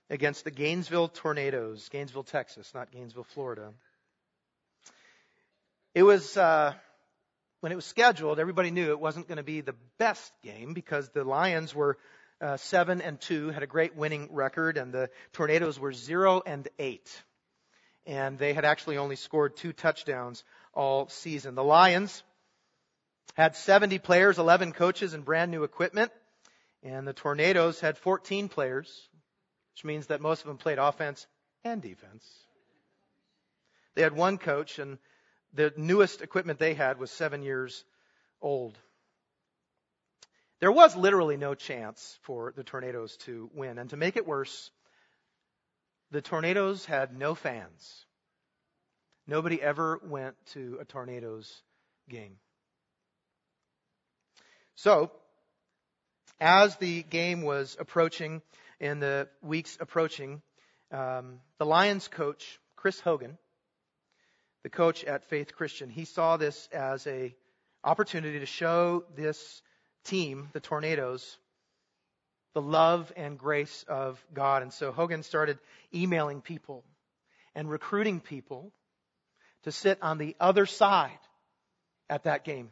against 0.09 0.43
the 0.43 0.51
Gainesville 0.51 1.07
Tornadoes, 1.07 1.89
Gainesville, 1.89 2.23
Texas, 2.23 2.71
not 2.73 2.91
Gainesville, 2.91 3.23
Florida. 3.23 3.71
It 5.95 6.01
was 6.01 6.35
uh, 6.37 6.73
when 7.59 7.71
it 7.71 7.75
was 7.75 7.85
scheduled. 7.85 8.39
Everybody 8.39 8.71
knew 8.71 8.89
it 8.89 8.99
wasn't 8.99 9.27
going 9.27 9.37
to 9.37 9.43
be 9.43 9.61
the 9.61 9.75
best 9.99 10.31
game 10.41 10.73
because 10.73 11.09
the 11.09 11.23
Lions 11.23 11.75
were 11.75 11.97
uh, 12.41 12.57
seven 12.57 12.99
and 12.99 13.21
two, 13.21 13.49
had 13.49 13.61
a 13.61 13.67
great 13.67 13.95
winning 13.95 14.27
record, 14.31 14.77
and 14.77 14.91
the 14.91 15.11
Tornadoes 15.33 15.79
were 15.79 15.93
zero 15.93 16.41
and 16.45 16.67
eight. 16.79 17.09
And 18.07 18.39
they 18.39 18.53
had 18.53 18.65
actually 18.65 18.97
only 18.97 19.15
scored 19.15 19.55
two 19.55 19.71
touchdowns 19.71 20.43
all 20.73 21.09
season. 21.09 21.53
The 21.53 21.63
Lions 21.63 22.23
had 23.35 23.55
70 23.55 23.99
players, 23.99 24.39
11 24.39 24.73
coaches, 24.73 25.13
and 25.13 25.23
brand 25.23 25.51
new 25.51 25.63
equipment. 25.63 26.11
And 26.81 27.07
the 27.07 27.13
Tornadoes 27.13 27.79
had 27.79 27.99
14 27.99 28.49
players, 28.49 29.07
which 29.73 29.85
means 29.85 30.07
that 30.07 30.21
most 30.21 30.41
of 30.41 30.47
them 30.47 30.57
played 30.57 30.79
offense 30.79 31.27
and 31.63 31.81
defense. 31.81 32.27
They 33.95 34.01
had 34.01 34.13
one 34.13 34.39
coach, 34.39 34.79
and 34.79 34.97
the 35.53 35.73
newest 35.77 36.21
equipment 36.21 36.59
they 36.59 36.73
had 36.73 36.99
was 36.99 37.11
seven 37.11 37.43
years 37.43 37.83
old. 38.41 38.77
There 40.59 40.71
was 40.71 40.95
literally 40.95 41.37
no 41.37 41.55
chance 41.55 42.17
for 42.21 42.53
the 42.55 42.63
Tornadoes 42.63 43.17
to 43.17 43.49
win. 43.53 43.77
And 43.77 43.89
to 43.89 43.97
make 43.97 44.15
it 44.15 44.25
worse, 44.25 44.71
the 46.11 46.21
Tornadoes 46.21 46.85
had 46.85 47.17
no 47.17 47.35
fans. 47.35 48.05
Nobody 49.27 49.61
ever 49.61 49.99
went 50.03 50.35
to 50.53 50.77
a 50.81 50.85
Tornadoes 50.85 51.61
game. 52.09 52.37
So, 54.75 55.11
as 56.39 56.75
the 56.77 57.03
game 57.03 57.41
was 57.41 57.77
approaching 57.79 58.41
and 58.79 59.01
the 59.01 59.29
weeks 59.41 59.77
approaching, 59.79 60.41
um, 60.91 61.39
the 61.57 61.65
Lions 61.65 62.07
coach, 62.07 62.59
Kris 62.75 62.99
Hogan, 62.99 63.37
the 64.63 64.69
coach 64.69 65.03
at 65.03 65.25
Faith 65.25 65.55
Christian, 65.55 65.89
he 65.89 66.05
saw 66.05 66.37
this 66.37 66.67
as 66.71 67.05
a 67.07 67.35
opportunity 67.83 68.39
to 68.39 68.45
show 68.45 69.03
this 69.15 69.61
team, 70.05 70.49
the 70.53 70.59
Tornadoes, 70.59 71.37
the 72.53 72.61
love 72.61 73.11
and 73.15 73.37
grace 73.37 73.83
of 73.87 74.23
God. 74.33 74.61
And 74.61 74.71
so 74.71 74.91
Hogan 74.91 75.23
started 75.23 75.59
emailing 75.93 76.41
people 76.41 76.83
and 77.55 77.69
recruiting 77.69 78.19
people 78.19 78.71
to 79.63 79.71
sit 79.71 79.97
on 80.01 80.17
the 80.17 80.35
other 80.39 80.65
side 80.65 81.19
at 82.09 82.23
that 82.23 82.43
game 82.43 82.69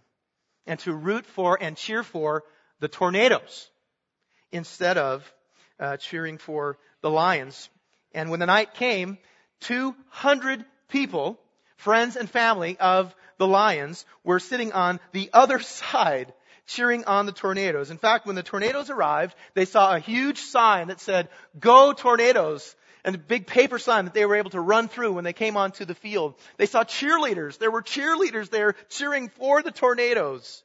and 0.65 0.79
to 0.81 0.93
root 0.93 1.25
for 1.25 1.57
and 1.59 1.75
cheer 1.75 2.03
for 2.03 2.43
the 2.79 2.87
Tornadoes 2.87 3.69
instead 4.51 4.97
of 4.97 5.33
uh, 5.79 5.97
cheering 5.97 6.37
for 6.37 6.77
the 7.01 7.09
Lions. 7.09 7.69
And 8.13 8.29
when 8.29 8.39
the 8.39 8.45
night 8.45 8.75
came, 8.75 9.17
200 9.61 10.63
people, 10.89 11.39
friends 11.81 12.15
and 12.15 12.29
family 12.29 12.77
of 12.79 13.13
the 13.37 13.47
Lions, 13.47 14.05
were 14.23 14.39
sitting 14.39 14.71
on 14.71 14.99
the 15.11 15.29
other 15.33 15.59
side 15.81 16.33
cheering 16.67 17.05
on 17.05 17.25
the 17.25 17.31
tornadoes. 17.31 17.91
In 17.91 17.97
fact, 17.97 18.25
when 18.25 18.35
the 18.35 18.43
tornadoes 18.43 18.89
arrived, 18.89 19.35
they 19.55 19.65
saw 19.65 19.95
a 19.95 19.99
huge 19.99 20.37
sign 20.37 20.87
that 20.87 21.01
said, 21.01 21.27
Go 21.59 21.93
Tornadoes! 21.93 22.75
And 23.03 23.15
a 23.15 23.17
big 23.17 23.47
paper 23.47 23.79
sign 23.79 24.05
that 24.05 24.13
they 24.13 24.27
were 24.27 24.35
able 24.35 24.51
to 24.51 24.61
run 24.61 24.87
through 24.87 25.13
when 25.13 25.23
they 25.23 25.33
came 25.33 25.57
onto 25.57 25.85
the 25.85 25.95
field. 25.95 26.35
They 26.57 26.67
saw 26.67 26.83
cheerleaders. 26.83 27.57
There 27.57 27.71
were 27.71 27.81
cheerleaders 27.81 28.51
there 28.51 28.75
cheering 28.89 29.29
for 29.29 29.63
the 29.63 29.71
tornadoes. 29.71 30.63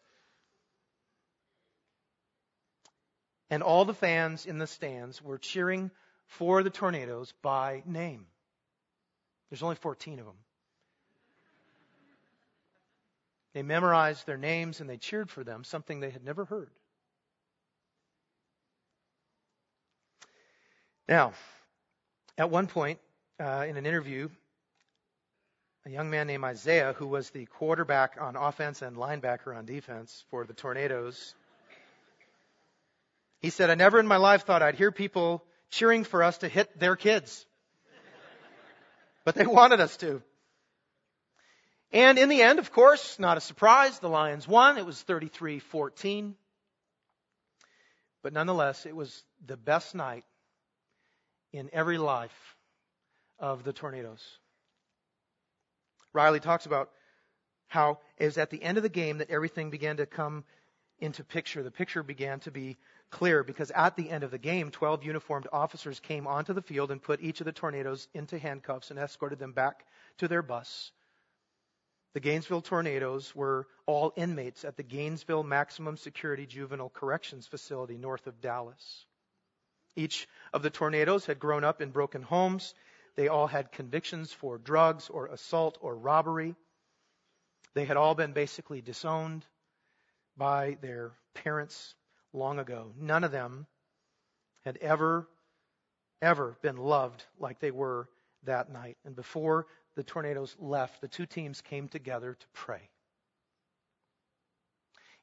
And 3.49 3.63
all 3.63 3.87
the 3.87 3.95
fans 3.95 4.45
in 4.45 4.59
the 4.59 4.67
stands 4.67 5.23
were 5.23 5.39
cheering 5.39 5.91
for 6.27 6.63
the 6.63 6.69
tornadoes 6.69 7.33
by 7.41 7.83
name. 7.87 8.27
There's 9.49 9.63
only 9.63 9.77
14 9.77 10.19
of 10.19 10.27
them. 10.27 10.37
They 13.57 13.63
memorized 13.63 14.27
their 14.27 14.37
names 14.37 14.83
and 14.83 14.91
they 14.91 14.99
cheered 14.99 15.31
for 15.31 15.43
them, 15.43 15.65
something 15.65 15.99
they 15.99 16.11
had 16.11 16.23
never 16.23 16.45
heard. 16.45 16.69
Now, 21.09 21.33
at 22.37 22.51
one 22.51 22.67
point 22.67 22.99
uh, 23.41 23.65
in 23.67 23.79
an 23.79 23.87
interview, 23.87 24.29
a 25.87 25.91
young 25.91 26.11
man 26.11 26.27
named 26.27 26.45
Isaiah, 26.45 26.93
who 26.99 27.07
was 27.07 27.31
the 27.31 27.47
quarterback 27.47 28.19
on 28.21 28.37
offense 28.37 28.83
and 28.83 28.95
linebacker 28.95 29.57
on 29.57 29.65
defense 29.65 30.27
for 30.29 30.45
the 30.45 30.53
Tornadoes, 30.53 31.35
he 33.41 33.49
said, 33.49 33.71
I 33.71 33.75
never 33.75 33.99
in 33.99 34.07
my 34.07 34.19
life 34.19 34.45
thought 34.45 34.61
I'd 34.61 34.75
hear 34.75 34.93
people 34.93 35.43
cheering 35.71 36.05
for 36.05 36.23
us 36.23 36.37
to 36.39 36.49
hit 36.49 36.79
their 36.79 36.95
kids. 36.95 37.47
but 39.25 39.35
they 39.35 39.47
wanted 39.47 39.81
us 39.81 39.97
to. 39.97 40.23
And 41.93 42.19
in 42.19 42.29
the 42.29 42.43
end, 42.43 42.59
of 42.59 42.73
course, 42.73 43.19
not 43.19 43.37
a 43.37 43.41
surprise, 43.41 43.99
the 43.99 44.09
Lions 44.09 44.49
won. 44.49 44.79
It 44.79 44.87
was 44.87 45.01
33 45.01 45.61
14. 45.61 46.35
But 48.23 48.33
nonetheless, 48.33 48.87
it 48.87 48.97
was 48.97 49.25
the 49.47 49.57
best 49.57 49.95
night 49.95 50.25
in 51.53 51.71
every 51.73 51.99
life 51.99 52.57
of 53.39 53.63
the 53.63 53.73
tornadoes. 53.73 54.25
Reilly 56.13 56.41
talks 56.41 56.67
about 56.67 56.91
how 57.69 58.01
it 58.17 58.25
was 58.25 58.39
at 58.39 58.51
the 58.51 58.63
end 58.63 58.79
of 58.79 58.83
the 58.83 58.89
game 58.89 59.19
that 59.19 59.31
everything 59.31 59.71
began 59.71 59.99
to 59.99 60.07
come 60.07 60.45
into 60.99 61.23
picture. 61.23 61.63
The 61.63 61.71
picture 61.71 62.03
began 62.03 62.41
to 62.41 62.51
be 62.51 62.79
clear 63.11 63.45
because 63.45 63.71
at 63.71 63.97
the 63.97 64.11
end 64.11 64.25
of 64.25 64.31
the 64.31 64.39
game, 64.39 64.71
12 64.71 65.05
uniformed 65.05 65.47
officers 65.53 66.01
came 66.01 66.27
onto 66.27 66.53
the 66.53 66.63
field 66.63 66.91
and 66.91 67.01
put 67.01 67.21
each 67.21 67.41
of 67.41 67.45
the 67.45 67.53
tornadoes 67.53 68.09
into 68.13 68.39
handcuffs 68.39 68.91
and 68.91 68.99
escorted 68.99 69.39
them 69.39 69.53
back 69.53 69.85
to 70.19 70.27
their 70.27 70.43
bus 70.43 70.91
the 72.17 72.21
Gainesville 72.21 72.63
Tornadoes 72.63 73.37
were 73.37 73.67
all 73.85 74.15
inmates 74.17 74.65
at 74.65 74.79
the 74.79 74.83
Gainesville 74.83 75.43
Maximum 75.43 75.99
Security 75.99 76.47
Juvenile 76.47 76.89
Corrections 76.89 77.47
Facility 77.47 77.99
north 77.99 78.27
of 78.27 78.41
Dallas. 78.41 79.05
Each 79.97 80.27
of 80.55 80.63
the 80.63 80.71
tornadoes 80.71 81.27
had 81.27 81.39
grown 81.39 81.63
up 81.63 81.83
in 81.83 81.91
broken 81.91 82.23
homes. 82.23 82.73
They 83.17 83.29
all 83.29 83.47
had 83.47 83.71
convictions 83.71 84.33
for 84.33 84.57
drugs 84.57 85.11
or 85.11 85.27
assault 85.27 85.77
or 85.83 85.95
robbery. 85.95 86.55
They 87.75 87.85
had 87.85 87.99
all 87.99 88.15
been 88.15 88.33
basically 88.33 88.81
disowned 88.81 89.45
by 90.39 90.79
their 90.81 91.13
parents 91.35 91.95
long 92.33 92.59
ago. 92.59 92.93
None 92.99 93.25
of 93.25 93.31
them 93.31 93.67
had 94.65 94.79
ever, 94.79 95.29
ever 96.23 96.57
been 96.63 96.79
loved 96.79 97.23
like 97.39 97.61
they 97.61 97.73
were 97.73 98.09
that 98.45 98.73
night. 98.73 98.97
And 99.05 99.15
before 99.15 99.67
the 99.97 100.05
tornadoes 100.05 100.55
left, 100.59 101.01
the 101.01 101.09
two 101.09 101.27
teams 101.27 101.61
came 101.63 101.89
together 101.89 102.35
to 102.35 102.47
pray. 102.53 102.89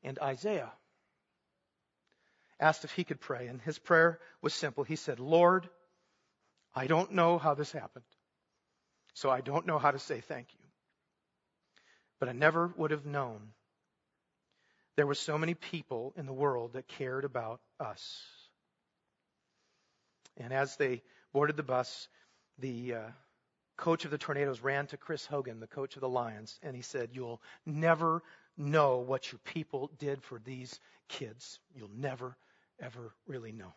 And 0.03 0.19
Isaiah 0.19 0.71
asked 2.59 2.83
if 2.83 2.91
he 2.91 3.03
could 3.03 3.21
pray, 3.21 3.47
and 3.47 3.61
his 3.61 3.79
prayer 3.79 4.19
was 4.41 4.53
simple. 4.53 4.83
He 4.83 4.95
said, 4.95 5.19
Lord, 5.19 5.69
I 6.75 6.87
don't 6.87 7.13
know 7.13 7.37
how 7.37 7.53
this 7.53 7.71
happened, 7.71 8.05
so 9.13 9.29
I 9.29 9.41
don't 9.41 9.67
know 9.67 9.77
how 9.77 9.91
to 9.91 9.99
say 9.99 10.21
thank 10.21 10.47
you. 10.53 10.59
But 12.19 12.29
I 12.29 12.33
never 12.33 12.73
would 12.77 12.91
have 12.91 13.05
known 13.05 13.39
there 14.95 15.07
were 15.07 15.15
so 15.15 15.37
many 15.37 15.53
people 15.53 16.13
in 16.17 16.25
the 16.25 16.33
world 16.33 16.73
that 16.73 16.87
cared 16.87 17.25
about 17.25 17.59
us. 17.79 18.21
And 20.37 20.53
as 20.53 20.77
they 20.77 21.01
boarded 21.31 21.57
the 21.57 21.63
bus, 21.63 22.07
the 22.59 22.93
uh, 22.93 23.07
coach 23.77 24.05
of 24.05 24.11
the 24.11 24.17
Tornadoes 24.17 24.61
ran 24.61 24.87
to 24.87 24.97
Kris 24.97 25.25
Hogan, 25.25 25.59
the 25.59 25.67
coach 25.67 25.95
of 25.95 26.01
the 26.01 26.09
Lions, 26.09 26.59
and 26.61 26.75
he 26.75 26.81
said, 26.81 27.09
You'll 27.13 27.41
never 27.65 28.23
know 28.57 28.99
what 28.99 29.31
your 29.31 29.39
people 29.39 29.91
did 29.97 30.23
for 30.23 30.39
these 30.39 30.79
kids. 31.09 31.59
You'll 31.75 31.89
never, 31.95 32.37
ever 32.79 33.13
really 33.27 33.51
know. 33.51 33.73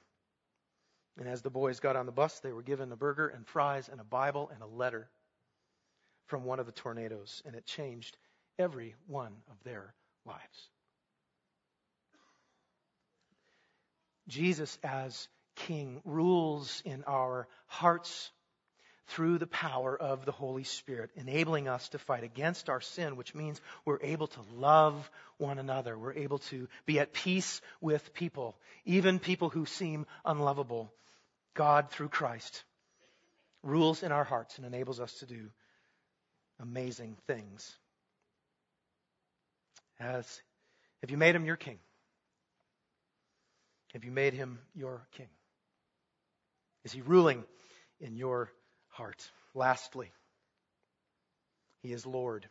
And 1.18 1.28
as 1.28 1.42
the 1.42 1.50
boys 1.50 1.80
got 1.80 1.96
on 1.96 2.06
the 2.06 2.12
bus, 2.12 2.40
they 2.40 2.52
were 2.52 2.62
given 2.62 2.92
a 2.92 2.96
burger 2.96 3.28
and 3.28 3.46
fries 3.46 3.88
and 3.88 4.00
a 4.00 4.04
Bible 4.04 4.50
and 4.52 4.62
a 4.62 4.66
letter 4.66 5.09
from 6.26 6.44
one 6.44 6.61
of 6.61 6.66
the 6.66 6.72
tornadoes, 6.72 7.42
and 7.46 7.54
it 7.54 7.64
changed 7.64 8.18
every 8.59 8.94
one 9.06 9.32
of 9.50 9.56
their 9.64 9.94
lives. 10.26 10.68
Jesus, 14.28 14.78
as 14.82 15.28
King, 15.54 16.00
rules 16.04 16.82
in 16.85 17.04
our 17.04 17.48
hearts 17.66 18.30
through 19.08 19.38
the 19.38 19.46
power 19.46 19.96
of 19.96 20.24
the 20.24 20.32
Holy 20.32 20.64
Spirit, 20.64 21.10
enabling 21.14 21.68
us 21.68 21.88
to 21.90 21.98
fight 21.98 22.24
against 22.24 22.68
our 22.68 22.80
sin, 22.80 23.16
which 23.16 23.34
means 23.34 23.60
we're 23.84 24.02
able 24.02 24.26
to 24.26 24.40
love 24.54 25.10
one 25.38 25.58
another. 25.58 25.96
We're 25.98 26.14
able 26.14 26.38
to 26.50 26.68
be 26.86 26.98
at 26.98 27.12
peace 27.12 27.60
with 27.80 28.14
people, 28.14 28.56
even 28.84 29.18
people 29.18 29.48
who 29.48 29.66
seem 29.66 30.06
unlovable. 30.24 30.92
God, 31.54 31.90
through 31.90 32.08
Christ, 32.08 32.64
rules 33.62 34.02
in 34.02 34.12
our 34.12 34.24
hearts 34.24 34.58
and 34.58 34.66
enables 34.66 35.00
us 35.00 35.12
to 35.20 35.26
do 35.26 35.48
amazing 36.60 37.16
things. 37.26 37.76
As 39.98 40.42
have 41.00 41.10
you 41.10 41.16
made 41.16 41.34
him 41.34 41.44
your 41.44 41.56
king? 41.56 41.78
Have 43.92 44.04
you 44.04 44.10
made 44.10 44.34
him 44.34 44.58
your 44.74 45.06
king? 45.16 45.28
Is 46.84 46.92
he 46.92 47.00
ruling 47.00 47.44
in 48.00 48.16
your 48.16 48.50
heart. 48.96 49.30
Lastly, 49.54 50.11
He 51.82 51.92
is 51.92 52.06
Lord. 52.06 52.48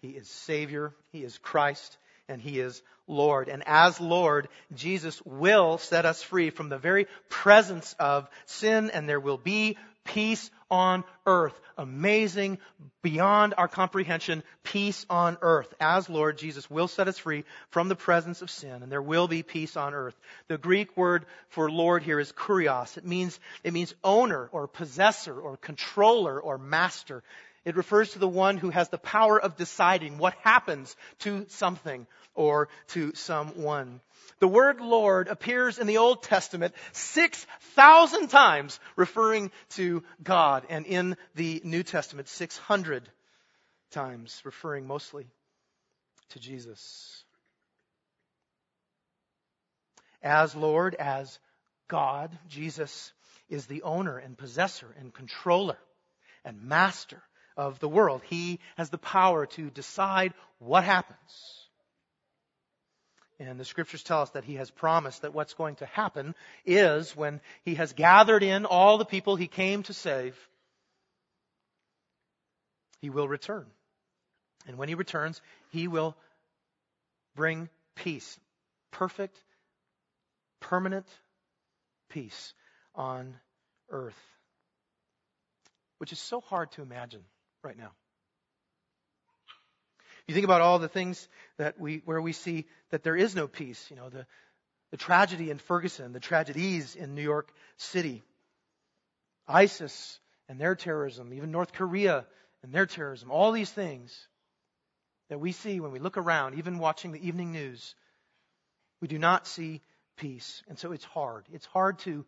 He 0.00 0.08
is 0.08 0.28
Savior. 0.28 0.94
He 1.12 1.22
is 1.22 1.38
Christ. 1.38 1.98
and 2.28 2.40
He 2.40 2.58
is 2.58 2.82
Lord. 3.06 3.48
And 3.48 3.62
as 3.66 4.00
Lord, 4.00 4.48
Jesus 4.74 5.22
will 5.24 5.78
set 5.78 6.04
us 6.04 6.22
free 6.22 6.50
from 6.50 6.68
the 6.68 6.78
very 6.78 7.06
presence 7.28 7.94
of 8.00 8.28
sin 8.46 8.90
and 8.90 9.08
there 9.08 9.20
will 9.20 9.38
be 9.38 9.76
peace 10.04 10.50
on 10.70 11.04
earth. 11.26 11.58
Amazing, 11.78 12.58
beyond 13.02 13.54
our 13.58 13.68
comprehension, 13.68 14.42
peace 14.62 15.04
on 15.10 15.36
earth. 15.42 15.72
As 15.78 16.08
Lord, 16.08 16.38
Jesus 16.38 16.70
will 16.70 16.88
set 16.88 17.08
us 17.08 17.18
free 17.18 17.44
from 17.70 17.88
the 17.88 17.96
presence 17.96 18.40
of 18.40 18.50
sin, 18.50 18.82
and 18.82 18.90
there 18.90 19.02
will 19.02 19.28
be 19.28 19.42
peace 19.42 19.76
on 19.76 19.92
earth. 19.92 20.16
The 20.48 20.58
Greek 20.58 20.96
word 20.96 21.26
for 21.50 21.70
Lord 21.70 22.02
here 22.02 22.18
is 22.18 22.32
kurios. 22.32 22.96
It 22.96 23.04
means, 23.04 23.38
it 23.62 23.74
means 23.74 23.94
owner 24.02 24.48
or 24.52 24.66
possessor 24.66 25.38
or 25.38 25.56
controller 25.58 26.40
or 26.40 26.56
master. 26.56 27.22
It 27.66 27.74
refers 27.74 28.12
to 28.12 28.20
the 28.20 28.28
one 28.28 28.58
who 28.58 28.70
has 28.70 28.90
the 28.90 28.96
power 28.96 29.40
of 29.40 29.56
deciding 29.56 30.18
what 30.18 30.34
happens 30.44 30.94
to 31.18 31.46
something 31.48 32.06
or 32.36 32.68
to 32.90 33.12
someone. 33.16 34.00
The 34.38 34.46
word 34.46 34.80
Lord 34.80 35.26
appears 35.26 35.80
in 35.80 35.88
the 35.88 35.96
Old 35.96 36.22
Testament 36.22 36.76
6,000 36.92 38.28
times 38.28 38.78
referring 38.94 39.50
to 39.70 40.04
God, 40.22 40.64
and 40.68 40.86
in 40.86 41.16
the 41.34 41.60
New 41.64 41.82
Testament 41.82 42.28
600 42.28 43.08
times 43.90 44.40
referring 44.44 44.86
mostly 44.86 45.26
to 46.30 46.38
Jesus. 46.38 47.24
As 50.22 50.54
Lord, 50.54 50.94
as 50.94 51.36
God, 51.88 52.30
Jesus 52.48 53.12
is 53.48 53.66
the 53.66 53.82
owner 53.82 54.18
and 54.18 54.38
possessor 54.38 54.94
and 55.00 55.12
controller 55.12 55.78
and 56.44 56.62
master 56.62 57.20
of 57.56 57.78
the 57.78 57.88
world. 57.88 58.22
He 58.24 58.60
has 58.76 58.90
the 58.90 58.98
power 58.98 59.46
to 59.46 59.70
decide 59.70 60.34
what 60.58 60.84
happens 60.84 61.66
and 63.38 63.60
the 63.60 63.64
scriptures 63.64 64.02
tell 64.02 64.22
us 64.22 64.30
that 64.30 64.44
he 64.44 64.54
has 64.54 64.70
promised 64.70 65.22
that 65.22 65.34
what's 65.34 65.54
going 65.54 65.76
to 65.76 65.86
happen 65.86 66.34
is 66.64 67.14
when 67.14 67.40
he 67.64 67.74
has 67.74 67.92
gathered 67.92 68.42
in 68.42 68.64
all 68.64 68.96
the 68.96 69.04
people 69.04 69.36
he 69.36 69.46
came 69.46 69.82
to 69.84 69.92
save, 69.92 70.36
he 73.00 73.10
will 73.10 73.28
return. 73.28 73.66
And 74.66 74.78
when 74.78 74.88
he 74.88 74.94
returns, 74.94 75.40
he 75.70 75.86
will 75.86 76.16
bring 77.34 77.68
peace. 77.94 78.38
Perfect, 78.90 79.38
permanent 80.60 81.06
peace 82.08 82.54
on 82.94 83.34
earth. 83.90 84.18
Which 85.98 86.12
is 86.12 86.18
so 86.18 86.40
hard 86.40 86.72
to 86.72 86.82
imagine 86.82 87.22
right 87.66 87.78
now. 87.78 87.90
You 90.26 90.34
think 90.34 90.44
about 90.44 90.60
all 90.60 90.78
the 90.78 90.88
things 90.88 91.28
that 91.58 91.78
we, 91.78 92.02
where 92.04 92.20
we 92.20 92.32
see 92.32 92.66
that 92.90 93.02
there 93.02 93.16
is 93.16 93.34
no 93.34 93.46
peace. 93.46 93.86
You 93.90 93.96
know, 93.96 94.08
the, 94.08 94.26
the 94.90 94.96
tragedy 94.96 95.50
in 95.50 95.58
Ferguson, 95.58 96.12
the 96.12 96.20
tragedies 96.20 96.96
in 96.96 97.14
New 97.14 97.22
York 97.22 97.52
City, 97.76 98.22
ISIS 99.46 100.18
and 100.48 100.60
their 100.60 100.74
terrorism, 100.74 101.32
even 101.32 101.50
North 101.50 101.72
Korea 101.72 102.24
and 102.62 102.72
their 102.72 102.86
terrorism, 102.86 103.30
all 103.30 103.52
these 103.52 103.70
things 103.70 104.28
that 105.28 105.38
we 105.38 105.52
see 105.52 105.80
when 105.80 105.92
we 105.92 105.98
look 105.98 106.16
around, 106.16 106.56
even 106.56 106.78
watching 106.78 107.12
the 107.12 107.26
evening 107.26 107.52
news, 107.52 107.94
we 109.00 109.08
do 109.08 109.18
not 109.18 109.46
see 109.46 109.82
peace. 110.16 110.62
And 110.68 110.78
so 110.78 110.92
it's 110.92 111.04
hard. 111.04 111.44
It's 111.52 111.66
hard 111.66 111.98
to 112.00 112.24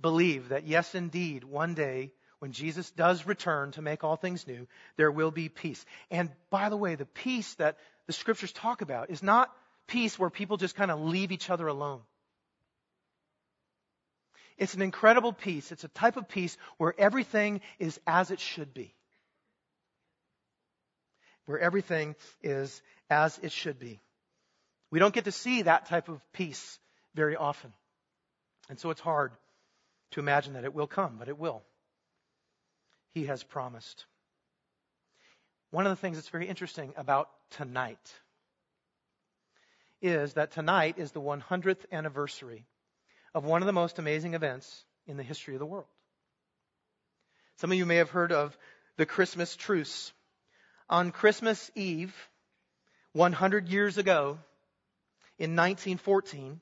believe 0.00 0.48
that, 0.50 0.66
yes, 0.66 0.94
indeed, 0.94 1.44
one 1.44 1.74
day 1.74 2.12
when 2.38 2.52
Jesus 2.52 2.90
does 2.90 3.26
return 3.26 3.72
to 3.72 3.82
make 3.82 4.04
all 4.04 4.16
things 4.16 4.46
new, 4.46 4.66
there 4.96 5.10
will 5.10 5.30
be 5.30 5.48
peace. 5.48 5.84
And 6.10 6.30
by 6.50 6.68
the 6.68 6.76
way, 6.76 6.94
the 6.94 7.06
peace 7.06 7.54
that 7.54 7.78
the 8.06 8.12
scriptures 8.12 8.52
talk 8.52 8.82
about 8.82 9.10
is 9.10 9.22
not 9.22 9.50
peace 9.86 10.18
where 10.18 10.30
people 10.30 10.56
just 10.56 10.76
kind 10.76 10.90
of 10.90 11.00
leave 11.00 11.32
each 11.32 11.50
other 11.50 11.66
alone. 11.66 12.00
It's 14.56 14.74
an 14.74 14.82
incredible 14.82 15.32
peace. 15.32 15.72
It's 15.72 15.84
a 15.84 15.88
type 15.88 16.16
of 16.16 16.28
peace 16.28 16.56
where 16.76 16.94
everything 16.98 17.60
is 17.78 17.98
as 18.06 18.30
it 18.30 18.40
should 18.40 18.72
be. 18.72 18.94
Where 21.46 21.58
everything 21.58 22.14
is 22.42 22.80
as 23.10 23.38
it 23.42 23.52
should 23.52 23.78
be. 23.78 24.00
We 24.90 24.98
don't 25.00 25.14
get 25.14 25.24
to 25.24 25.32
see 25.32 25.62
that 25.62 25.86
type 25.86 26.08
of 26.08 26.20
peace 26.32 26.78
very 27.14 27.36
often. 27.36 27.72
And 28.68 28.78
so 28.78 28.90
it's 28.90 29.00
hard 29.00 29.32
to 30.12 30.20
imagine 30.20 30.54
that 30.54 30.64
it 30.64 30.72
will 30.72 30.86
come, 30.86 31.16
but 31.18 31.28
it 31.28 31.38
will 31.38 31.62
he 33.14 33.26
has 33.26 33.42
promised. 33.42 34.04
One 35.70 35.86
of 35.86 35.90
the 35.90 35.96
things 35.96 36.16
that's 36.16 36.28
very 36.28 36.48
interesting 36.48 36.92
about 36.96 37.30
tonight 37.50 38.12
is 40.02 40.34
that 40.34 40.50
tonight 40.50 40.98
is 40.98 41.12
the 41.12 41.20
100th 41.20 41.90
anniversary 41.90 42.66
of 43.34 43.44
one 43.44 43.62
of 43.62 43.66
the 43.66 43.72
most 43.72 43.98
amazing 43.98 44.34
events 44.34 44.84
in 45.06 45.16
the 45.16 45.22
history 45.22 45.54
of 45.54 45.60
the 45.60 45.66
world. 45.66 45.86
Some 47.56 47.72
of 47.72 47.78
you 47.78 47.86
may 47.86 47.96
have 47.96 48.10
heard 48.10 48.32
of 48.32 48.56
the 48.96 49.06
Christmas 49.06 49.56
truce. 49.56 50.12
On 50.90 51.12
Christmas 51.12 51.70
Eve, 51.74 52.14
100 53.12 53.68
years 53.68 53.96
ago, 53.96 54.38
in 55.38 55.56
1914, 55.56 56.60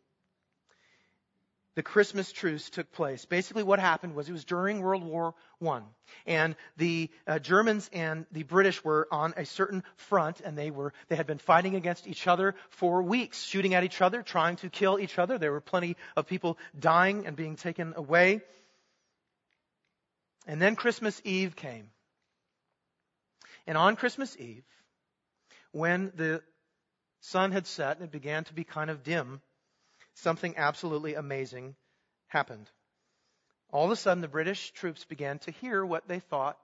the 1.74 1.82
Christmas 1.82 2.30
truce 2.30 2.68
took 2.68 2.92
place. 2.92 3.24
Basically, 3.24 3.62
what 3.62 3.78
happened 3.78 4.14
was 4.14 4.28
it 4.28 4.32
was 4.32 4.44
during 4.44 4.80
World 4.80 5.04
War 5.04 5.34
One, 5.58 5.84
and 6.26 6.54
the 6.76 7.10
uh, 7.26 7.38
Germans 7.38 7.88
and 7.92 8.26
the 8.30 8.42
British 8.42 8.84
were 8.84 9.08
on 9.10 9.32
a 9.36 9.46
certain 9.46 9.82
front, 9.96 10.40
and 10.40 10.56
they 10.56 10.70
were 10.70 10.92
they 11.08 11.16
had 11.16 11.26
been 11.26 11.38
fighting 11.38 11.74
against 11.74 12.06
each 12.06 12.26
other 12.26 12.54
for 12.70 13.02
weeks, 13.02 13.42
shooting 13.42 13.74
at 13.74 13.84
each 13.84 14.02
other, 14.02 14.22
trying 14.22 14.56
to 14.56 14.68
kill 14.68 14.98
each 14.98 15.18
other. 15.18 15.38
There 15.38 15.52
were 15.52 15.60
plenty 15.60 15.96
of 16.16 16.26
people 16.26 16.58
dying 16.78 17.26
and 17.26 17.36
being 17.36 17.56
taken 17.56 17.94
away. 17.96 18.42
And 20.46 20.60
then 20.60 20.76
Christmas 20.76 21.20
Eve 21.24 21.56
came, 21.56 21.88
and 23.66 23.78
on 23.78 23.96
Christmas 23.96 24.36
Eve, 24.38 24.64
when 25.70 26.12
the 26.16 26.42
sun 27.20 27.52
had 27.52 27.66
set 27.66 27.96
and 27.96 28.06
it 28.06 28.10
began 28.10 28.44
to 28.44 28.52
be 28.52 28.64
kind 28.64 28.90
of 28.90 29.02
dim 29.04 29.40
something 30.14 30.54
absolutely 30.56 31.14
amazing 31.14 31.74
happened. 32.28 32.70
All 33.70 33.84
of 33.86 33.90
a 33.90 33.96
sudden, 33.96 34.20
the 34.20 34.28
British 34.28 34.70
troops 34.72 35.04
began 35.04 35.38
to 35.40 35.50
hear 35.50 35.84
what 35.84 36.06
they 36.06 36.20
thought 36.20 36.58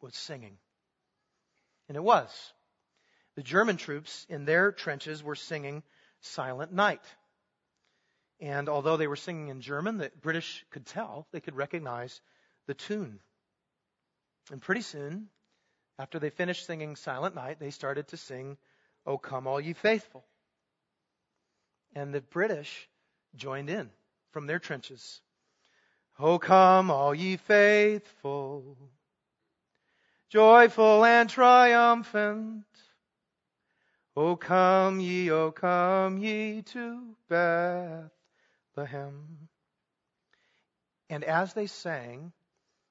was 0.00 0.14
singing. 0.14 0.58
And 1.88 1.96
it 1.96 2.02
was. 2.02 2.30
The 3.34 3.42
German 3.42 3.76
troops 3.76 4.26
in 4.28 4.44
their 4.44 4.70
trenches 4.70 5.22
were 5.22 5.34
singing 5.34 5.82
Silent 6.20 6.72
Night. 6.72 7.02
And 8.40 8.68
although 8.68 8.96
they 8.96 9.06
were 9.06 9.16
singing 9.16 9.48
in 9.48 9.60
German, 9.60 9.98
the 9.98 10.10
British 10.20 10.64
could 10.70 10.86
tell, 10.86 11.26
they 11.32 11.40
could 11.40 11.56
recognize 11.56 12.20
the 12.66 12.74
tune. 12.74 13.20
And 14.50 14.60
pretty 14.60 14.82
soon, 14.82 15.28
after 15.98 16.18
they 16.18 16.30
finished 16.30 16.66
singing 16.66 16.96
Silent 16.96 17.34
Night, 17.34 17.58
they 17.58 17.70
started 17.70 18.08
to 18.08 18.16
sing, 18.16 18.56
O 19.06 19.18
come 19.18 19.46
all 19.46 19.60
ye 19.60 19.72
faithful. 19.72 20.24
And 21.94 22.12
the 22.12 22.20
British 22.20 22.88
joined 23.36 23.70
in 23.70 23.90
from 24.32 24.46
their 24.46 24.58
trenches. 24.58 25.20
Oh, 26.18 26.38
come, 26.38 26.90
all 26.90 27.14
ye 27.14 27.36
faithful, 27.36 28.76
joyful 30.28 31.04
and 31.04 31.28
triumphant. 31.28 32.64
Oh, 34.16 34.36
come 34.36 35.00
ye, 35.00 35.30
oh, 35.32 35.50
come 35.50 36.18
ye 36.18 36.62
to 36.62 37.16
Bethlehem. 37.28 38.10
And 41.10 41.24
as 41.24 41.52
they 41.52 41.66
sang, 41.66 42.32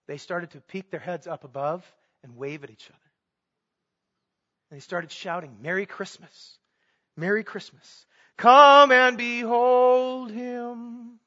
they 0.07 0.17
started 0.17 0.51
to 0.51 0.61
peek 0.61 0.91
their 0.91 0.99
heads 0.99 1.27
up 1.27 1.45
above 1.45 1.89
and 2.23 2.35
wave 2.35 2.63
at 2.63 2.69
each 2.69 2.89
other. 2.89 2.99
And 4.69 4.77
they 4.77 4.81
started 4.81 5.11
shouting, 5.11 5.57
Merry 5.61 5.85
Christmas! 5.85 6.57
Merry 7.15 7.43
Christmas! 7.43 8.05
Come 8.37 8.91
and 8.91 9.17
behold 9.17 10.31
him, 10.31 11.19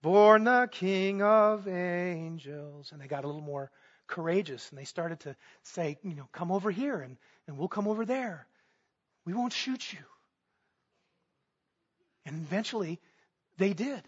born 0.00 0.44
the 0.44 0.68
King 0.70 1.22
of 1.22 1.66
angels. 1.66 2.92
And 2.92 3.00
they 3.00 3.08
got 3.08 3.24
a 3.24 3.26
little 3.26 3.42
more 3.42 3.70
courageous 4.06 4.70
and 4.70 4.78
they 4.78 4.84
started 4.84 5.20
to 5.20 5.36
say, 5.62 5.98
you 6.02 6.14
know, 6.14 6.28
come 6.32 6.52
over 6.52 6.70
here 6.70 7.00
and, 7.00 7.16
and 7.46 7.58
we'll 7.58 7.68
come 7.68 7.88
over 7.88 8.04
there. 8.04 8.46
We 9.24 9.34
won't 9.34 9.52
shoot 9.52 9.92
you. 9.92 9.98
And 12.24 12.36
eventually 12.36 13.00
they 13.58 13.72
did. 13.72 14.02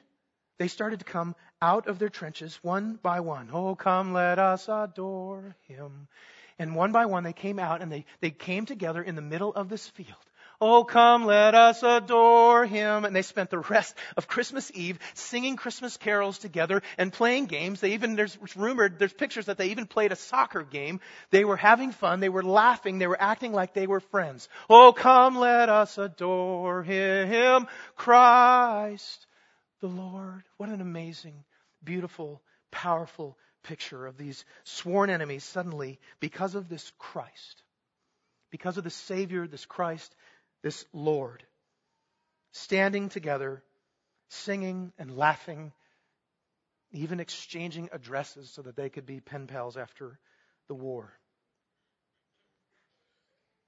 They 0.59 0.69
started 0.69 1.01
to 1.01 1.05
come 1.05 1.35
out 1.61 1.87
of 1.87 1.99
their 1.99 2.09
trenches 2.09 2.59
one 2.63 2.99
by 3.03 3.21
one. 3.21 3.49
Oh, 3.53 3.75
come, 3.75 4.13
let 4.13 4.39
us 4.39 4.69
adore 4.69 5.57
him. 5.67 6.09
And 6.59 6.75
one 6.75 6.93
by 6.93 7.07
one 7.07 7.25
they 7.25 7.33
came 7.33 7.59
out 7.59 7.83
and 7.83 7.91
they, 7.91 8.05
they 8.21 8.31
came 8.31 8.67
together 8.67 9.03
in 9.03 9.15
the 9.15 9.23
middle 9.23 9.53
of 9.55 9.69
this 9.69 9.87
field 9.89 10.09
Oh, 10.61 10.83
come, 10.85 11.25
let 11.25 11.55
us 11.55 11.83
adore 11.83 12.67
him. 12.67 13.05
And 13.05 13.15
they 13.15 13.23
spent 13.23 13.51
the 13.51 13.59
rest 13.59 13.95
of 14.17 14.27
Christmas 14.27 14.71
Eve 14.75 14.99
singing 15.15 15.57
Christmas 15.57 15.97
carols 15.97 16.39
together 16.39 16.83
and 16.97 17.13
playing 17.13 17.47
games. 17.47 17.81
They 17.81 17.93
even, 17.93 18.17
there's 18.17 18.37
rumored, 18.57 18.99
there's 18.99 19.13
pictures 19.13 19.47
that 19.47 19.57
they 19.57 19.69
even 19.69 19.87
played 19.87 20.13
a 20.13 20.17
soccer 20.17 20.63
game. 20.63 21.01
They 21.31 21.45
were 21.45 21.57
having 21.57 21.93
fun. 21.93 22.21
They 22.21 22.29
were 22.29 22.43
laughing. 22.43 22.99
They 22.99 23.07
were 23.07 23.21
acting 23.21 23.53
like 23.53 23.75
they 23.75 23.87
were 23.87 24.01
friends. 24.01 24.49
Oh, 24.69 24.93
come, 24.93 25.37
let 25.39 25.69
us 25.69 25.97
adore 25.99 26.83
him, 26.83 27.67
Christ 27.97 29.27
the 29.81 29.89
Lord. 29.89 30.43
What 30.57 30.69
an 30.69 30.81
amazing, 30.81 31.45
beautiful, 31.83 32.43
powerful 32.71 33.39
picture 33.63 34.07
of 34.07 34.17
these 34.17 34.45
sworn 34.65 35.11
enemies 35.11 35.45
suddenly, 35.45 35.99
because 36.21 36.55
of 36.55 36.69
this 36.69 36.93
Christ, 36.99 37.63
because 38.51 38.79
of 38.79 38.85
the 38.85 38.91
Savior, 38.91 39.47
this 39.47 39.67
Christ, 39.67 40.15
this 40.63 40.85
Lord, 40.93 41.45
standing 42.53 43.09
together, 43.09 43.63
singing 44.29 44.93
and 44.99 45.17
laughing, 45.17 45.73
even 46.93 47.21
exchanging 47.21 47.91
addresses 47.93 48.51
so 48.51 48.63
that 48.63 48.77
they 48.77 48.89
could 48.89 49.07
be 49.07 49.21
pen 49.21 49.47
pals 49.47 49.77
after 49.77 50.19
the 50.69 50.75
war. 50.75 51.13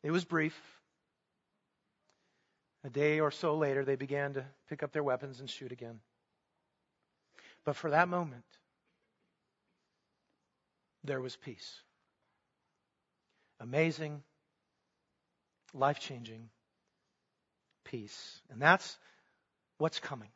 It 0.02 0.10
was 0.10 0.24
brief. 0.24 0.58
A 2.82 2.90
day 2.90 3.20
or 3.20 3.30
so 3.30 3.56
later, 3.56 3.84
they 3.84 3.96
began 3.96 4.34
to 4.34 4.44
pick 4.68 4.82
up 4.82 4.92
their 4.92 5.02
weapons 5.02 5.40
and 5.40 5.50
shoot 5.50 5.70
again. 5.70 6.00
But 7.64 7.76
for 7.76 7.90
that 7.90 8.08
moment, 8.08 8.44
there 11.04 11.20
was 11.20 11.36
peace. 11.36 11.82
Amazing, 13.60 14.22
life 15.74 16.00
changing 16.00 16.48
peace. 17.84 18.40
And 18.50 18.60
that's 18.60 18.96
what's 19.78 20.00
coming. 20.00 20.30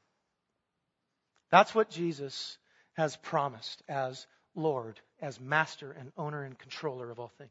That's 1.50 1.74
what 1.74 1.90
Jesus 1.90 2.58
has 2.94 3.16
promised 3.16 3.82
as 3.88 4.26
Lord, 4.54 5.00
as 5.20 5.40
master 5.40 5.92
and 5.92 6.12
owner 6.16 6.42
and 6.42 6.58
controller 6.58 7.10
of 7.10 7.18
all 7.18 7.32
things. 7.38 7.50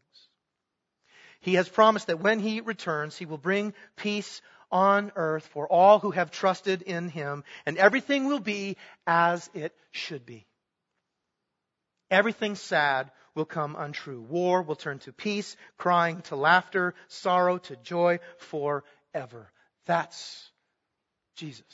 He 1.41 1.55
has 1.55 1.67
promised 1.67 2.07
that 2.07 2.21
when 2.21 2.39
he 2.39 2.61
returns, 2.61 3.17
he 3.17 3.25
will 3.25 3.37
bring 3.37 3.73
peace 3.97 4.41
on 4.71 5.11
earth 5.15 5.45
for 5.47 5.67
all 5.67 5.99
who 5.99 6.11
have 6.11 6.31
trusted 6.31 6.81
in 6.81 7.09
him, 7.09 7.43
and 7.65 7.77
everything 7.77 8.25
will 8.25 8.39
be 8.39 8.77
as 9.05 9.49
it 9.53 9.75
should 9.91 10.25
be. 10.25 10.45
Everything 12.09 12.55
sad 12.55 13.11
will 13.35 13.45
come 13.45 13.75
untrue. 13.77 14.21
War 14.21 14.61
will 14.61 14.75
turn 14.75 14.99
to 14.99 15.13
peace, 15.13 15.55
crying 15.77 16.21
to 16.23 16.35
laughter, 16.35 16.95
sorrow 17.07 17.57
to 17.57 17.75
joy 17.77 18.19
forever. 18.37 19.51
That's 19.85 20.49
Jesus. 21.35 21.65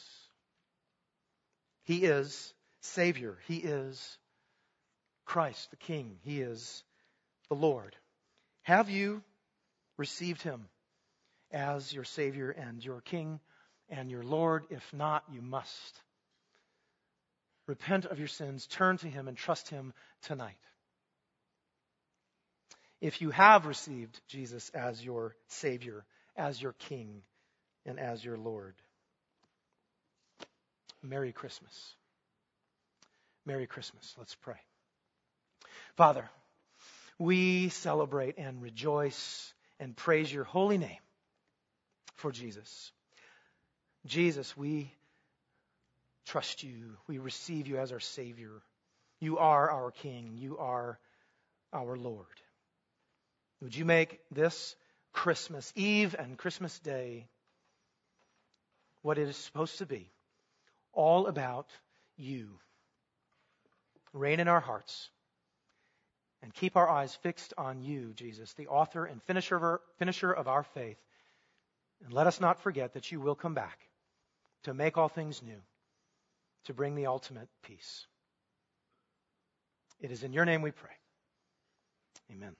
He 1.83 2.05
is 2.05 2.53
Savior. 2.81 3.37
He 3.47 3.57
is 3.57 4.17
Christ, 5.25 5.69
the 5.71 5.77
King. 5.77 6.17
He 6.23 6.41
is 6.41 6.83
the 7.49 7.55
Lord. 7.55 7.95
Have 8.63 8.89
you 8.89 9.23
received 9.97 10.41
Him 10.41 10.67
as 11.51 11.91
your 11.93 12.03
Savior 12.03 12.49
and 12.51 12.83
your 12.83 13.01
King 13.01 13.39
and 13.89 14.09
your 14.09 14.23
Lord? 14.23 14.65
If 14.69 14.93
not, 14.93 15.23
you 15.31 15.41
must. 15.41 15.99
Repent 17.67 18.05
of 18.05 18.17
your 18.17 18.27
sins, 18.27 18.65
turn 18.65 18.97
to 18.97 19.07
Him, 19.07 19.27
and 19.27 19.37
trust 19.37 19.69
Him 19.69 19.93
tonight. 20.23 20.57
If 23.01 23.21
you 23.21 23.29
have 23.29 23.65
received 23.65 24.19
Jesus 24.27 24.69
as 24.69 25.03
your 25.03 25.35
Savior, 25.47 26.03
as 26.35 26.61
your 26.61 26.73
King, 26.73 27.21
and 27.89 27.99
as 27.99 28.23
your 28.23 28.37
Lord. 28.37 28.75
Merry 31.01 31.31
Christmas. 31.31 31.93
Merry 33.45 33.65
Christmas. 33.65 34.13
Let's 34.17 34.35
pray. 34.35 34.61
Father, 35.97 36.29
we 37.17 37.69
celebrate 37.69 38.37
and 38.37 38.61
rejoice 38.61 39.53
and 39.79 39.95
praise 39.95 40.31
your 40.31 40.43
holy 40.43 40.77
name 40.77 40.99
for 42.15 42.31
Jesus. 42.31 42.91
Jesus, 44.05 44.55
we 44.55 44.93
trust 46.27 46.61
you. 46.61 46.95
We 47.07 47.17
receive 47.17 47.67
you 47.67 47.79
as 47.79 47.91
our 47.91 47.99
Savior. 47.99 48.61
You 49.19 49.39
are 49.39 49.69
our 49.69 49.91
King. 49.91 50.35
You 50.35 50.59
are 50.59 50.99
our 51.73 51.97
Lord. 51.97 52.27
Would 53.61 53.75
you 53.75 53.83
make 53.83 54.19
this 54.31 54.75
Christmas 55.11 55.73
Eve 55.75 56.15
and 56.17 56.37
Christmas 56.37 56.77
Day 56.79 57.27
what 59.01 59.17
it 59.17 59.27
is 59.27 59.37
supposed 59.37 59.77
to 59.79 59.85
be 59.85 60.11
all 60.93 61.27
about 61.27 61.67
you? 62.17 62.59
Reign 64.13 64.39
in 64.39 64.47
our 64.47 64.59
hearts 64.59 65.09
and 66.41 66.53
keep 66.53 66.75
our 66.75 66.89
eyes 66.89 67.13
fixed 67.15 67.53
on 67.57 67.81
you, 67.81 68.13
Jesus, 68.15 68.53
the 68.53 68.67
author 68.67 69.05
and 69.05 69.21
finisher 69.23 69.55
of 69.55 69.63
our, 69.63 69.81
finisher 69.97 70.31
of 70.31 70.47
our 70.47 70.63
faith. 70.63 70.97
And 72.03 72.13
let 72.13 72.27
us 72.27 72.39
not 72.39 72.61
forget 72.61 72.93
that 72.93 73.11
you 73.11 73.19
will 73.19 73.35
come 73.35 73.53
back 73.53 73.79
to 74.63 74.73
make 74.73 74.97
all 74.97 75.09
things 75.09 75.41
new, 75.43 75.61
to 76.65 76.73
bring 76.73 76.95
the 76.95 77.07
ultimate 77.07 77.49
peace. 77.63 78.05
It 79.99 80.11
is 80.11 80.23
in 80.23 80.33
your 80.33 80.45
name 80.45 80.61
we 80.61 80.71
pray. 80.71 80.91
Amen. 82.31 82.55